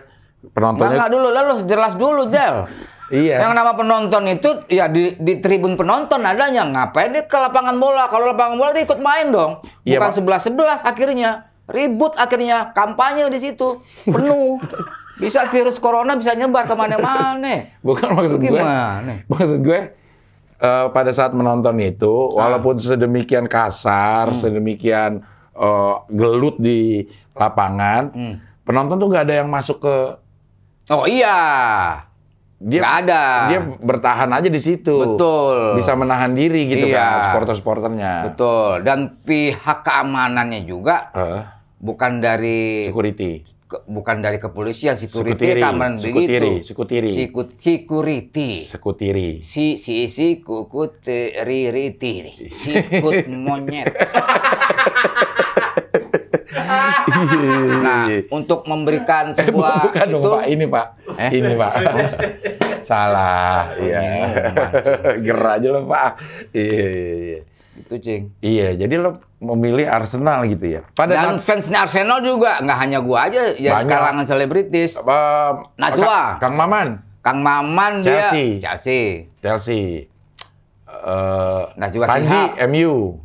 [0.52, 2.68] Penontonnya nggak dulu, lalu jelas dulu, Del.
[3.24, 3.48] iya.
[3.48, 6.68] Yang nama penonton itu ya di, di tribun penonton adanya.
[6.68, 8.12] Ngapain dia ke lapangan bola?
[8.12, 9.64] Kalau lapangan bola dia ikut main dong.
[9.88, 11.48] Iya, Bukan sebelas-sebelas akhirnya.
[11.72, 12.76] Ribut akhirnya.
[12.76, 13.80] Kampanye di situ.
[14.04, 14.60] Penuh.
[15.22, 17.70] Bisa virus corona bisa nyebar ke mana-mana.
[17.86, 18.58] Bukan maksud gue.
[18.58, 19.22] Gimana?
[19.30, 20.01] Maksud gue
[20.62, 22.46] eh, pada saat menonton itu Ah.
[22.46, 24.38] walaupun sedemikian kasar, Hmm.
[24.38, 25.12] sedemikian
[25.52, 28.36] eh, gelut di lapangan, Hmm.
[28.62, 29.96] penonton tuh nggak ada yang masuk ke
[30.90, 31.40] Oh iya.
[32.58, 33.24] dia Nggak ada.
[33.48, 34.94] dia bertahan aja di situ.
[34.94, 35.76] Betul.
[35.76, 37.02] Bisa menahan diri gitu Iya.
[37.02, 38.14] kan supporter-supporternya.
[38.28, 38.86] Betul.
[38.86, 41.42] Dan pihak keamanannya juga Eh,
[41.80, 43.42] bukan dari security.
[43.72, 46.68] Ke- bukan dari kepolisian, security Sekutiri, keamanan sekutiri, begitu.
[46.68, 47.10] sekutiri.
[47.10, 48.52] Sikut, security.
[48.60, 49.30] Sekutiri.
[49.40, 51.00] Si si si kukut
[51.40, 52.28] ririti.
[52.62, 53.88] Sikut monyet.
[57.82, 60.44] Nah, untuk memberikan Eh, sebuah bukan dong, itu Pak.
[60.48, 60.88] Ini, Pak.
[61.18, 61.30] Eh?
[61.34, 61.72] Ini, Pak.
[62.84, 63.72] Salah.
[63.78, 64.00] Iya.
[64.00, 64.20] Ini,
[65.22, 66.12] Ger aja lo, Pak.
[66.52, 67.40] Iya, iya, iya.
[67.74, 68.22] Itu cing.
[68.40, 70.82] Iya, jadi lo memilih Arsenal gitu ya.
[70.92, 73.90] Pada Dan saat fansnya Arsenal juga nggak hanya gua aja, ya Banyak.
[73.90, 74.96] kalangan selebritis.
[74.96, 76.36] eh, Najwa.
[76.38, 76.88] Kang, Kang Maman,
[77.22, 78.60] Kang Maman Chelsea.
[78.60, 79.02] dia Chelsea.
[79.40, 79.82] Chelsea.
[80.86, 82.42] Eh, Najwa Panji.
[82.68, 83.18] MU.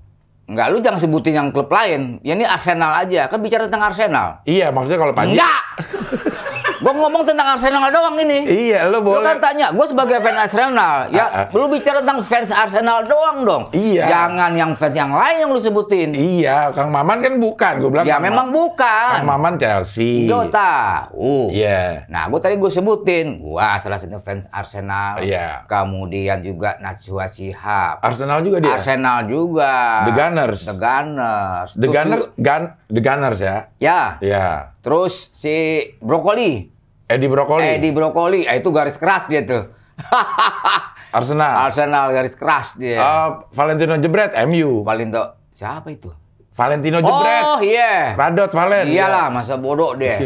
[0.47, 2.23] Enggak, lu jangan sebutin yang klub lain.
[2.23, 3.27] Ya ini Arsenal aja.
[3.27, 4.47] Kan bicara tentang Arsenal.
[4.47, 5.35] Iya, maksudnya kalau Panji.
[5.35, 5.61] Enggak!
[6.79, 8.39] gua ngomong tentang Arsenal doang ini.
[8.45, 9.25] Iya, lo Lu boleh.
[9.27, 11.47] kan tanya, gue sebagai fans Arsenal, ya Ah, ah.
[11.51, 13.63] lu bicara tentang fans Arsenal doang dong.
[13.71, 14.05] Iya.
[14.07, 16.13] Jangan yang fans yang lain yang lu sebutin.
[16.13, 17.73] Iya, Kang Maman kan bukan.
[17.79, 19.11] Gue bilang ya Kang memang Ma- bukan.
[19.15, 20.25] Kang Maman Chelsea.
[20.25, 21.51] Gue tahu.
[21.51, 22.07] Iya.
[22.07, 25.21] Nah, gue tadi gue sebutin, gua salah satu fans Arsenal.
[25.21, 25.65] Iya.
[25.67, 28.01] Kemudian juga Najwa Shihab.
[28.01, 28.75] Arsenal juga dia.
[28.75, 30.05] Arsenal juga.
[30.05, 30.61] The Gunners.
[30.63, 31.71] The Gunners.
[31.73, 33.57] The Tuh, Gunner, tuh- Gun, The Gunners ya.
[33.79, 34.01] Ya.
[34.19, 34.47] Iya.
[34.87, 36.71] Terus si Brokoli.
[37.11, 37.67] Eddie Brokoli.
[37.75, 38.47] Eddie Brokoli.
[38.47, 39.67] Ah, itu garis keras dia tuh.
[41.19, 41.67] Arsenal.
[41.67, 43.03] Arsenal garis keras dia.
[43.03, 44.87] Eh, Valentino Jebret, MU.
[44.87, 45.51] Valento.
[45.51, 46.15] Siapa itu?
[46.55, 47.43] Valentino Jebret.
[47.43, 48.15] Oh iya.
[48.15, 48.87] Radot Valen.
[48.87, 50.23] Iyalah, masa bodoh dia.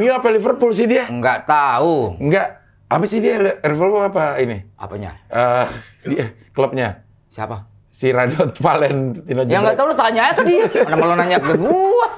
[0.00, 1.04] MU apa Liverpool sih dia?
[1.04, 2.16] Enggak tahu.
[2.16, 2.64] Enggak.
[2.88, 3.36] Apa sih dia?
[3.60, 4.64] Liverpool apa ini?
[4.80, 5.12] Apanya?
[5.28, 5.66] Eh,
[6.08, 7.04] dia klubnya.
[7.28, 7.68] Siapa?
[7.92, 9.52] Si Radot Valentino Jebret.
[9.52, 10.64] Ya nggak tahu lu tanya aja ke dia.
[10.72, 12.08] Kenapa lu nanya ke gua?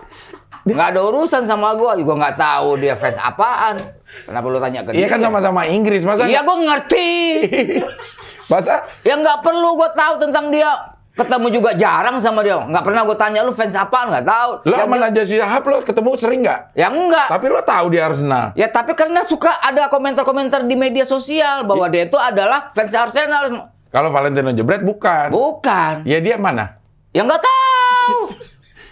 [0.70, 3.76] Nggak ada urusan sama gua, juga nggak tahu dia fans apaan.
[4.24, 5.08] Kenapa lu tanya ke Iya dia?
[5.08, 6.02] kan sama-sama Inggris.
[6.02, 7.10] Masa Iya gua ngerti.
[8.50, 10.96] masa Ya nggak perlu gua tahu tentang dia.
[11.12, 12.54] Ketemu juga jarang sama dia.
[12.56, 14.50] Nggak pernah gue tanya lu fans apaan, nggak tahu.
[14.62, 16.60] Lo Ya, sama dia- Najwa Shihab lo ketemu sering nggak?
[16.72, 17.26] Ya enggak.
[17.26, 18.54] Tapi lo tahu dia Arsenal.
[18.54, 23.66] Ya tapi karena suka ada komentar-komentar di media sosial bahwa dia itu adalah fans Arsenal.
[23.90, 25.34] Kalau Valentino Jebret bukan.
[25.34, 26.06] Bukan.
[26.06, 26.78] Ya dia mana?
[27.10, 28.18] Ya nggak tahu.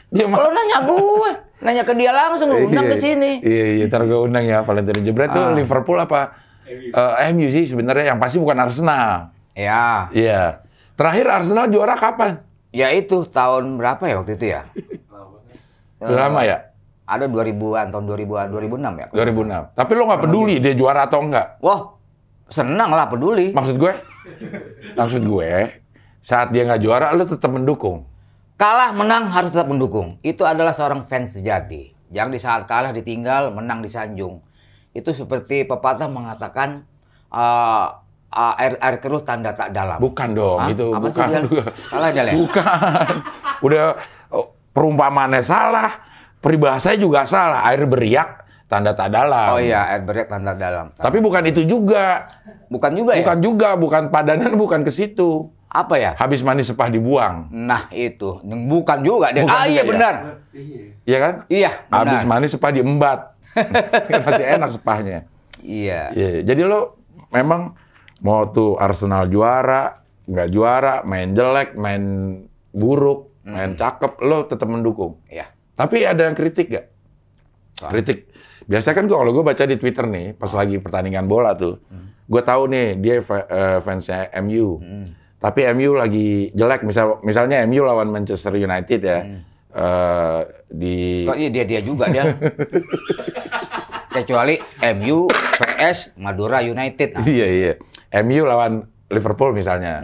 [0.09, 3.41] Dia Kalau nanya gue, nanya ke dia langsung, lu undang ke sini.
[3.41, 5.53] Iya, iya, ntar gue undang ya Valentino Jebret tuh Ah.
[5.53, 6.37] Liverpool apa?
[6.67, 9.31] Eh, MU sih sebenarnya yang pasti bukan Arsenal.
[9.53, 10.61] Ya, Iya.
[10.93, 12.41] Terakhir Arsenal juara kapan?
[12.71, 14.69] ya itu tahun berapa ya waktu itu ya?
[16.03, 16.61] Lama ya?
[17.07, 19.07] Ada 2000-an, tahun 2000-an, 2006 ya?
[19.15, 19.79] 2006.
[19.79, 21.57] Tapi lo nggak peduli dia juara atau enggak?
[21.63, 21.95] Wah,
[22.51, 23.55] senang lah peduli.
[23.55, 23.93] Maksud gue?
[24.93, 25.51] Maksud gue,
[26.19, 28.05] saat dia nggak juara, lo tetap mendukung.
[28.57, 30.17] Kalah, menang, harus tetap mendukung.
[30.25, 31.93] Itu adalah seorang fans sejati.
[32.09, 34.41] Yang di saat kalah ditinggal, menang disanjung.
[34.97, 36.89] Itu seperti pepatah mengatakan,
[37.29, 37.87] eh,
[38.33, 40.01] eh, air, air keruh tanda tak dalam.
[40.01, 40.73] Bukan dong, Hah?
[40.73, 41.29] itu Apa sih, bukan.
[41.37, 41.45] Del?
[41.93, 42.33] Salah, ya?
[42.33, 43.15] Bukan.
[43.61, 43.85] Udah
[44.33, 45.93] oh, perumpamaannya salah,
[46.41, 47.61] peribahasanya juga salah.
[47.69, 48.41] Air beriak,
[48.73, 49.53] tanda tak dalam.
[49.53, 50.97] Oh iya, air beriak tanda dalam.
[50.97, 52.25] Tapi bukan itu juga.
[52.73, 53.21] Bukan juga ya?
[53.21, 55.53] Bukan juga, bukan padanan, bukan ke situ.
[55.67, 56.13] Apa ya?
[56.17, 57.51] Habis manis sepah dibuang.
[57.51, 59.35] Nah itu, bukan juga.
[59.35, 59.85] Bukan ah juga iya ya?
[59.85, 60.15] benar.
[61.05, 61.35] Iya kan?
[61.51, 61.99] Iya, benar.
[62.07, 63.21] Habis manis sepah diembat.
[64.27, 65.19] Masih enak sepahnya.
[65.61, 66.13] Iya.
[66.15, 67.01] Iya, jadi lo
[67.35, 67.75] memang
[68.23, 72.03] mau tuh Arsenal juara, nggak juara, main jelek, main
[72.71, 75.21] buruk, main cakep, lo tetap mendukung.
[75.31, 75.51] Iya.
[75.77, 76.87] Tapi ada yang kritik gak?
[77.77, 77.93] Soal?
[77.93, 78.33] Kritik.
[78.65, 81.79] Biasanya kan gua kalau gue baca di Twitter nih, pas lagi pertandingan bola tuh,
[82.27, 84.81] gue tahu nih dia eh, fansnya MU.
[84.81, 85.09] Hmm.
[85.37, 89.19] Tapi MU lagi jelek, misal misalnya MU lawan Manchester United ya,
[89.71, 92.25] eh, di Kok iya dia dia juga dia.
[94.17, 94.57] Kecuali
[94.97, 97.21] MU vs Madura United.
[97.21, 97.73] Nah, Iya iya.
[98.25, 100.01] MU lawan Liverpool misalnya.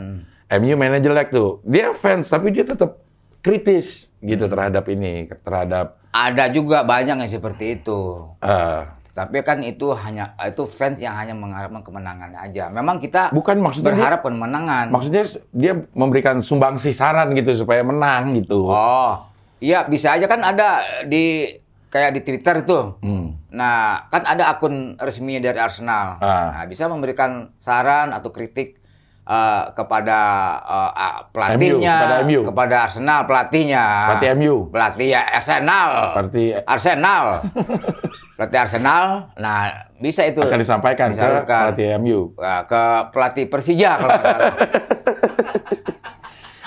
[0.52, 1.64] MU mainnya jelek tuh.
[1.64, 3.00] Dia fans tapi dia tetap
[3.40, 8.28] kritis gitu terhadap ini, terhadap ada juga banyak yang seperti itu.
[8.38, 8.80] eh,
[9.12, 12.72] Tapi kan itu hanya itu fans yang hanya mengharapkan kemenangan aja.
[12.72, 14.88] Memang kita bukan maksudnya dia, berharap kemenangan.
[14.88, 18.72] maksudnya dia memberikan sumbangsi saran gitu supaya menang gitu.
[18.72, 19.20] Oh,
[19.60, 21.44] iya bisa aja kan ada di
[21.92, 22.96] kayak di Twitter itu.
[23.04, 23.36] Hmm.
[23.52, 26.16] Nah, kan ada akun resminya dari Arsenal.
[26.24, 26.56] Ah.
[26.56, 28.80] Nah, bisa memberikan saran atau kritik
[29.28, 30.18] eh, kepada
[30.64, 32.40] ah, pelatihnya, kepada MU.
[32.48, 33.84] kepada Arsenal pelatihnya.
[34.08, 34.56] Pelatih MU.
[34.72, 35.88] Pelatih ya Arsenal.
[36.16, 37.24] Berarti Arsenal.
[38.42, 39.30] pelatih Arsenal.
[39.38, 41.62] Nah, bisa itu akan disampaikan ke Disalurkan.
[41.70, 42.34] pelatih MU.
[42.34, 42.82] Nah, ke
[43.14, 44.50] pelatih Persija kalau salah.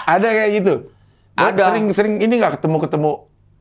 [0.07, 0.73] Ada kayak gitu.
[1.35, 1.63] Ada.
[1.67, 3.11] Sering-sering ini nggak ketemu-ketemu.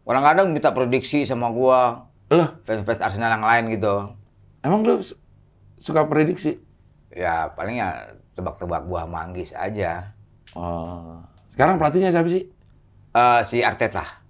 [0.05, 3.94] Kadang-kadang minta prediksi sama gua, Loh, fans-fans Arsenal yang lain gitu.
[4.61, 5.16] emang lu su-
[5.77, 6.57] suka prediksi?
[7.11, 10.12] Ya, paling ya tebak-tebak buah manggis aja.
[10.55, 11.18] Oh.
[11.50, 12.46] Sekarang pelatihnya siapa sih?
[13.11, 14.24] Eh, si Arteta.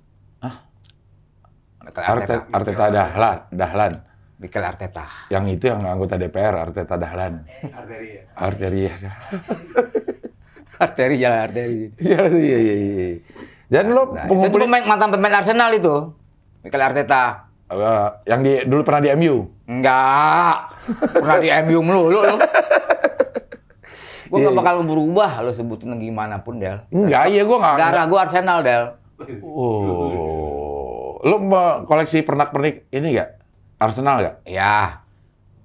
[1.85, 2.35] Arteta, Arteta.
[2.51, 3.93] Arteta Dahlan, Dahlan.
[4.35, 5.05] Mikel Arteta.
[5.29, 7.45] Yang itu yang anggota DPR, Arteta Dahlan.
[7.71, 8.21] Arteria.
[8.35, 8.93] Arteria.
[10.75, 11.81] Arteri jalan arteri.
[11.97, 13.09] Iya, iya, iya, iya.
[13.71, 16.11] Dan lo Nah, itu pemain mantan pemain Arsenal itu.
[16.63, 17.47] Mikel Arteta.
[17.65, 19.47] eh, yang di dulu pernah di MU.
[19.65, 20.57] Enggak.
[21.15, 22.37] Pernah di MU melulu lu.
[24.27, 24.59] Gue Iya, gak iya.
[24.59, 26.83] bakal berubah lo sebutin gimana pun, Del.
[26.91, 27.77] Enggak, iya gua nggak.
[27.79, 28.85] Darah gue Arsenal, Del.
[29.47, 30.44] Oh.
[31.25, 33.31] Lo mau koleksi pernak-pernik ini nggak?
[33.81, 34.37] Arsenal nggak?
[34.45, 35.01] Ya,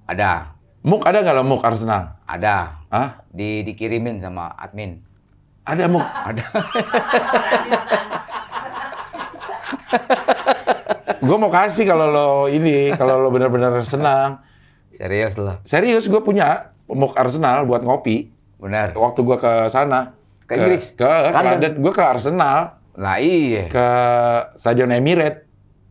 [0.08, 0.56] ada.
[0.80, 2.16] Muk ada nggak lo muk Arsenal?
[2.24, 2.80] Ada.
[2.88, 3.20] Hah?
[3.28, 5.04] Di, dikirimin sama admin.
[5.68, 6.00] Ada muk?
[6.32, 6.44] Ada.
[11.20, 14.40] Gue mau kasih kalau lo ini, kalau lo benar-benar senang.
[14.96, 15.60] Serius loh.
[15.68, 18.32] Serius, gue punya muk Arsenal buat ngopi.
[18.56, 18.96] Benar.
[18.96, 20.16] Waktu gue ke sana.
[20.48, 20.96] Ke Inggris?
[20.96, 21.44] Ke, ke London?
[21.52, 21.72] London.
[21.84, 22.80] Gue ke Arsenal.
[22.96, 23.68] Lah iya.
[23.68, 23.86] Ke
[24.56, 25.49] Stadion Emirates.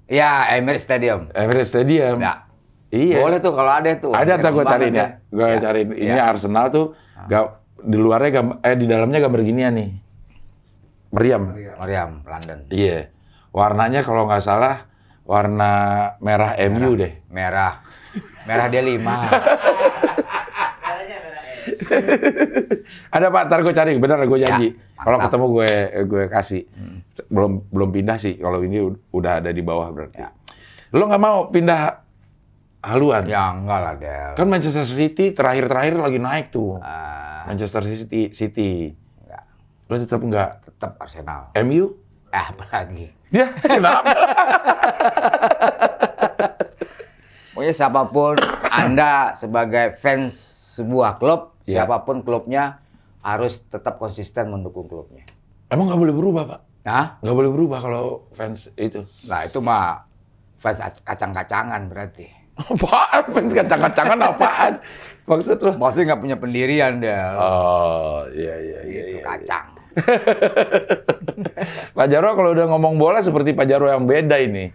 [0.09, 1.29] Ya, Emirates Stadium.
[1.31, 2.17] Emirates Stadium.
[2.17, 2.49] Ya.
[2.89, 3.21] Iya.
[3.21, 4.09] Boleh tuh kalau ada tuh.
[4.09, 5.07] Ada ntar gue cariin ya.
[5.29, 5.57] Gue Ya.
[5.61, 5.87] cariin.
[5.93, 6.25] Ini Ya.
[6.25, 6.97] Arsenal tuh
[7.29, 9.89] ga- di luarnya gambar, eh di dalamnya gambar ginian nih.
[11.09, 11.43] Meriam.
[11.53, 12.59] Meriam, London.
[12.67, 13.13] Iya.
[13.49, 14.89] Warnanya kalau nggak salah
[15.23, 15.71] warna
[16.17, 17.21] merah, MU deh.
[17.29, 17.85] Merah.
[18.43, 19.15] Merah dia lima.
[23.15, 23.91] Ada Pak, ntar gue cari.
[23.95, 24.67] Bener gue janji.
[24.69, 25.71] Ya, kalau ketemu gue
[26.05, 26.63] gue kasih.
[27.27, 28.35] Belum belum pindah sih.
[28.35, 30.19] Kalau ini ud- udah ada di bawah berarti.
[30.19, 30.29] Ya.
[30.91, 32.01] Lo nggak mau pindah
[32.81, 33.27] haluan?
[33.27, 34.31] ya enggak lah, Del.
[34.35, 36.79] Kan Manchester City terakhir-terakhir lagi naik tuh.
[36.79, 38.95] Ah, Manchester City, City.
[39.21, 39.43] enggak.
[39.85, 40.49] Lo tetap nggak?
[40.65, 41.41] Tetap Arsenal.
[41.61, 41.91] MU?
[42.29, 43.07] Eh, apa lagi?
[43.29, 44.09] Ya, kenapa?
[47.51, 50.33] Pokoknya siapa pun Anda sebagai fans
[50.79, 51.85] sebuah klub, Ya.
[51.85, 52.81] siapa pun klubnya
[53.21, 55.21] harus tetap konsisten mendukung klubnya.
[55.69, 56.61] Emang nggak boleh berubah, Pak?
[56.89, 57.05] Hah?
[57.21, 59.05] Nggak boleh berubah kalau fans itu.
[59.29, 60.09] Nah itu mah
[60.57, 62.39] fans ac- kacang-kacangan berarti.
[62.59, 63.23] Apaan?
[63.29, 64.73] Fans kacang-kacangan apaan?
[65.29, 65.71] Maksud lo?
[65.77, 67.37] Maksudnya nggak punya pendirian dia.
[67.37, 68.89] Oh, iya, iya, iya.
[68.89, 69.21] gitu, iya.
[69.21, 69.67] kacang.
[71.97, 74.73] Pak Jarwo kalau udah ngomong bola seperti Pak Jarwo yang beda ini.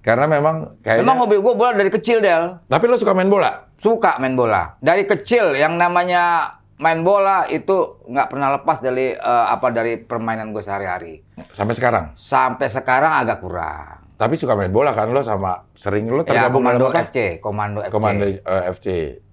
[0.00, 1.02] Karena memang kayaknya...
[1.02, 2.62] Emang hobi gue bola dari kecil, Del.
[2.70, 3.67] Tapi lo suka main bola?
[3.78, 4.74] Suka main bola.
[4.82, 10.50] Dari kecil yang namanya main bola itu nggak pernah lepas dari eh, apa dari permainan
[10.50, 11.22] gue sehari-hari.
[11.54, 12.14] Sampai sekarang?
[12.14, 14.02] Sampai sekarang agak kurang.
[14.18, 17.06] Tapi suka main bola kan lo sama sering lo Ya, tergabung Komando dalam apa?
[17.06, 17.92] FC, Komando FC.
[17.94, 18.86] Komando eh, FC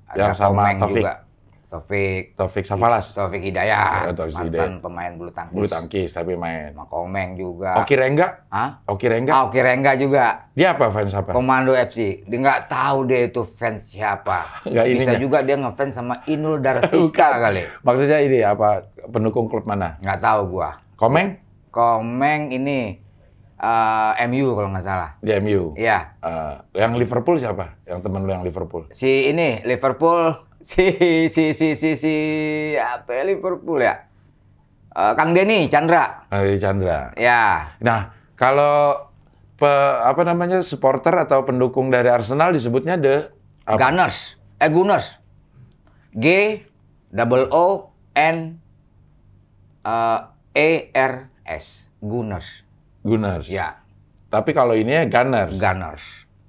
[0.05, 1.01] Ada yang sama Taufik.
[1.01, 1.13] juga.
[1.75, 2.39] Taufik.
[2.39, 3.11] Taufik Safalas.
[3.11, 4.07] Taufik Hidayat.
[4.07, 4.79] Ya, Taufik mantan Hidayat.
[4.79, 5.55] pemain bulu tangkis.
[5.55, 6.71] Bulu tangkis tapi main.
[6.71, 7.83] Sama Komeng juga.
[7.83, 8.27] Oki Rengga?
[8.47, 8.69] Hah?
[8.87, 9.31] Oki Rengga?
[9.35, 10.25] Ah, Oki Rengga juga.
[10.55, 11.35] Dia apa fans apa?
[11.35, 12.23] Komando FC.
[12.23, 14.47] Dia nggak tahu dia itu fans siapa.
[14.71, 15.19] Nggak Bisa ininya.
[15.19, 17.67] juga dia ngefans sama Inul Daratista kali.
[17.83, 18.87] Maksudnya ini apa?
[19.11, 19.99] Pendukung klub mana?
[19.99, 20.79] Nggak tahu gua.
[20.95, 21.35] Komeng?
[21.69, 23.03] Komeng ini
[23.55, 25.11] eh, MU kalau nggak salah.
[25.19, 25.75] Di MU.
[25.75, 26.15] Iya.
[26.23, 27.75] Eh, yang Liverpool siapa?
[27.83, 28.87] Yang temen lo yang Liverpool?
[28.95, 30.31] Si ini Liverpool
[30.65, 30.85] si
[31.29, 32.15] si si si si
[32.75, 34.09] apa ya, Liverpool ya?
[34.89, 36.25] Eh, Kang Denny Chandra.
[36.33, 37.13] Eh, Chandra.
[37.13, 37.75] Ya.
[37.79, 39.05] Nah, kalau
[39.55, 43.29] pe- apa namanya supporter atau pendukung dari Arsenal disebutnya the
[43.63, 43.77] apa?
[43.77, 44.41] Gunners.
[44.57, 45.21] Eh Gunners.
[46.15, 46.25] G
[47.11, 48.57] double O N
[49.83, 50.19] eh,
[50.55, 51.13] E R
[51.45, 51.91] S.
[51.99, 52.63] Gunners.
[53.05, 53.45] Gunners.
[53.45, 53.77] Ya,
[54.29, 55.53] Tapi kalau ini ya Gunners.
[55.55, 56.03] Gunners.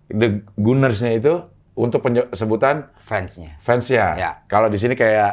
[0.09, 1.35] The Gunnersnya itu
[1.77, 2.01] untuk
[2.33, 3.61] sebutan Fansnya.
[3.61, 4.07] fansnya.
[4.17, 4.31] Ya.
[4.49, 5.33] Kalau di sini kayak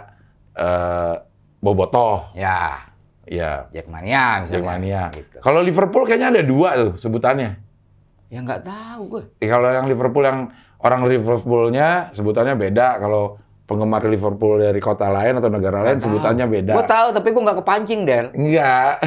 [0.60, 1.16] eh,
[1.64, 2.92] Bobotoh, Ya,
[3.24, 4.52] ya Jackmania misalnya.
[4.60, 5.04] Jackmania.
[5.16, 5.40] Gitu.
[5.40, 7.56] Kalau Liverpool kayaknya ada dua tuh sebutannya.
[8.28, 9.24] Ya nggak tahu gue.
[9.40, 10.52] Eh, kalau yang Liverpool yang
[10.84, 13.00] orang Liverpoolnya sebutannya beda.
[13.00, 16.74] Kalau penggemar Liverpool dari kota lain atau negara lain sebutannya beda.
[16.76, 18.28] Gue tahu tapi gue nggak kepancing Del.
[18.36, 19.00] Enggak.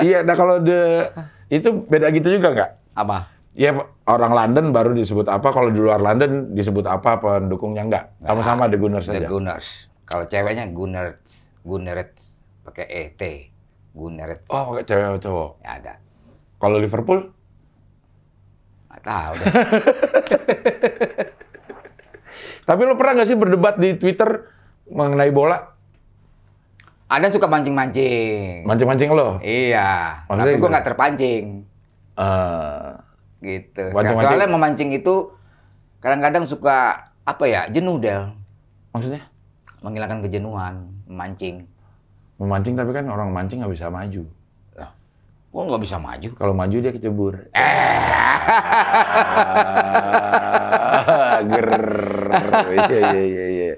[0.06, 1.12] iya, nah kalau the
[1.50, 2.70] itu beda gitu juga nggak?
[2.94, 3.26] Apa?
[3.58, 3.74] Ya
[4.06, 8.04] orang London baru disebut apa, kalau di luar London disebut apa pendukungnya enggak?
[8.22, 9.26] Sama-sama The Gunners The saja.
[9.26, 9.90] Gunners.
[10.06, 13.22] Kalau ceweknya Gunners, Gunners pakai E T.
[13.90, 14.46] Gunners.
[14.46, 15.50] Oh, pakai cewek atau cowok.
[15.66, 15.98] Ya ada.
[16.62, 17.26] Kalau Liverpool?
[18.86, 19.34] Nggak tahu.
[22.70, 24.46] Tapi lo pernah nggak sih berdebat di Twitter
[24.86, 25.74] mengenai bola?
[27.10, 28.62] Ada suka mancing-mancing.
[28.62, 29.42] Mancing-mancing lo?
[29.42, 30.22] Iya.
[30.30, 31.44] Maksudnya tapi gue nggak terpancing.
[32.14, 32.88] Eh,
[33.40, 33.84] Gitu.
[33.90, 34.30] Mancing-mancing.
[34.30, 35.14] Soalnya memancing itu
[35.98, 38.30] kadang-kadang suka apa ya jenuh Del.
[38.90, 39.22] maksudnya?
[39.82, 40.74] Menghilangkan kejenuhan,
[41.06, 41.66] memancing.
[42.38, 44.22] Memancing tapi kan orang mancing nggak bisa maju.
[45.50, 46.30] Kok nggak bisa maju?
[46.38, 47.34] Kalau maju dia kecebur.
[47.50, 47.90] Eh.
[51.46, 51.70] Ger.
[52.70, 53.70] Iya iya iya iya.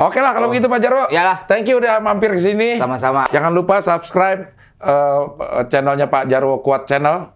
[0.00, 1.04] Oke lah kalau begitu Pak Jarwo.
[1.12, 1.44] Yalah.
[1.44, 2.80] Thank you udah mampir ke sini.
[2.80, 3.28] Sama-sama.
[3.28, 4.48] Jangan lupa subscribe
[4.80, 5.20] eh,
[5.68, 7.28] channelnya Pak Jarwo Kuat Channel.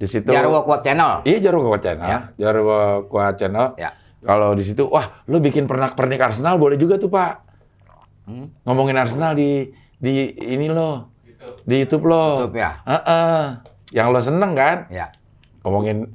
[0.00, 0.32] Di situ.
[0.32, 1.20] Jarwo Kuat Channel.
[1.28, 2.08] Iya Jarwo Kuat Channel.
[2.08, 2.18] Ya.
[2.40, 3.76] Jarwo Kuat Channel.
[3.76, 3.92] Ya.
[4.18, 7.32] Kalau di situ, wah, lu bikin pernak-pernik Arsenal boleh juga tuh Pak.
[8.24, 8.50] Hmm?
[8.64, 9.68] Ngomongin Arsenal di
[10.00, 11.12] di ini lo,
[11.68, 12.48] di YouTube lo.
[12.48, 12.82] YouTube ya?
[12.88, 13.38] Heeh.
[13.92, 14.88] Yang lo seneng kan?
[14.90, 15.12] Ya.
[15.60, 16.08] Ngomongin,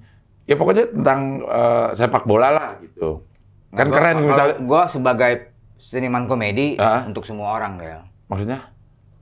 [0.49, 3.23] ya pokoknya tentang eh, sepak bola lah gitu.
[3.71, 4.57] Kan keren misalnya.
[4.57, 5.52] Gue sebagai
[5.83, 7.03] seniman komedi Ah.
[7.03, 7.99] untuk semua orang Del.
[8.25, 8.71] Maksudnya?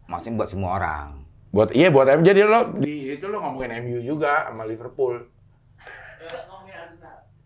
[0.06, 1.08] Maksudnya buat semua orang.
[1.50, 5.26] Buat iya buat MU jadi lo di itu lo ngomongin MU juga sama Liverpool.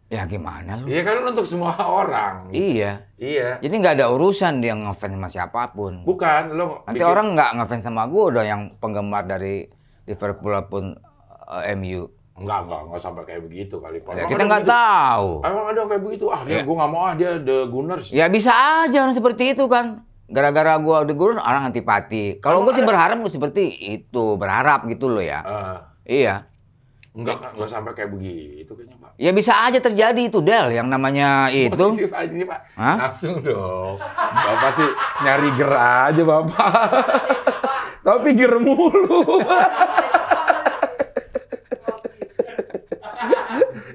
[0.06, 0.86] Ya gimana lu?
[0.86, 2.54] Iya kan lo untuk semua orang.
[2.54, 3.10] Iya.
[3.18, 3.58] Iya.
[3.58, 6.06] Jadi nggak ada urusan dia ngefans sama siapa pun.
[6.06, 9.66] Bukan lo Nanti bikin- orang nggak ngefans sama gue udah yang penggemar dari
[10.06, 10.94] Liverpool pun
[11.58, 12.06] eh, MU.
[12.36, 14.12] Enggak enggak enggak sampai kayak begitu kali Pak.
[14.14, 14.76] Ya, kita ada nggak begitu?
[14.76, 15.30] tahu.
[15.42, 16.26] Emang ada kayak begitu?
[16.28, 16.62] Ah, dia Iya.
[16.62, 18.08] gua nggak mau ah dia the Gunners.
[18.10, 19.86] Ya bisa aja orang seperti itu kan.
[20.26, 22.38] Gara-gara gua udah gurun orang antipati.
[22.40, 25.40] Kalau gue sih ada- berharap seperti itu, berharap gitu loh ya.
[26.04, 26.50] Eh, Iya.
[27.14, 29.12] enggak enggak sampai kayak begitu kayaknya, Pak.
[29.16, 31.72] Ya bisa aja terjadi itu Del yang namanya itu.
[31.72, 32.60] Positif aja ini, Pak.
[32.74, 32.96] Hah?
[33.06, 33.96] Langsung dong.
[34.36, 34.90] Bapak sih
[35.22, 36.68] nyari ger aja, Bapak.
[38.08, 39.40] Tapi ger mulu.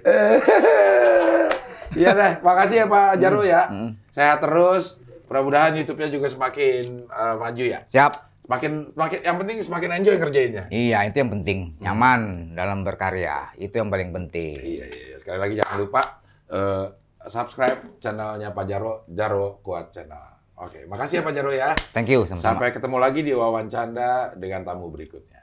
[1.90, 3.66] Iya deh, makasih ya Pak Jarwo ya.
[3.66, 3.98] Hmm.
[4.14, 5.02] Sehat terus.
[5.26, 7.82] Mudah-mudahan YouTube-nya juga semakin eh, maju ya.
[7.90, 8.30] Siap.
[8.46, 10.64] Semakin, semakin, yang penting semakin enjoy kerjainnya.
[10.74, 11.78] Iya, itu yang penting.
[11.78, 13.54] Nyaman dalam berkarya.
[13.54, 14.58] Itu yang paling penting.
[14.58, 15.16] Iya, iya, iya.
[15.22, 16.02] Sekali lagi jangan lupa
[16.50, 16.86] eh,
[17.26, 20.30] subscribe channelnya Pak Jarwo, Jarwo Kuat Channel.
[20.60, 21.70] Oke, makasih ya Pak Jarwo ya.
[21.96, 22.44] Thank you sama-sama.
[22.44, 25.39] Sampai ketemu lagi di wawancara dengan tamu berikutnya.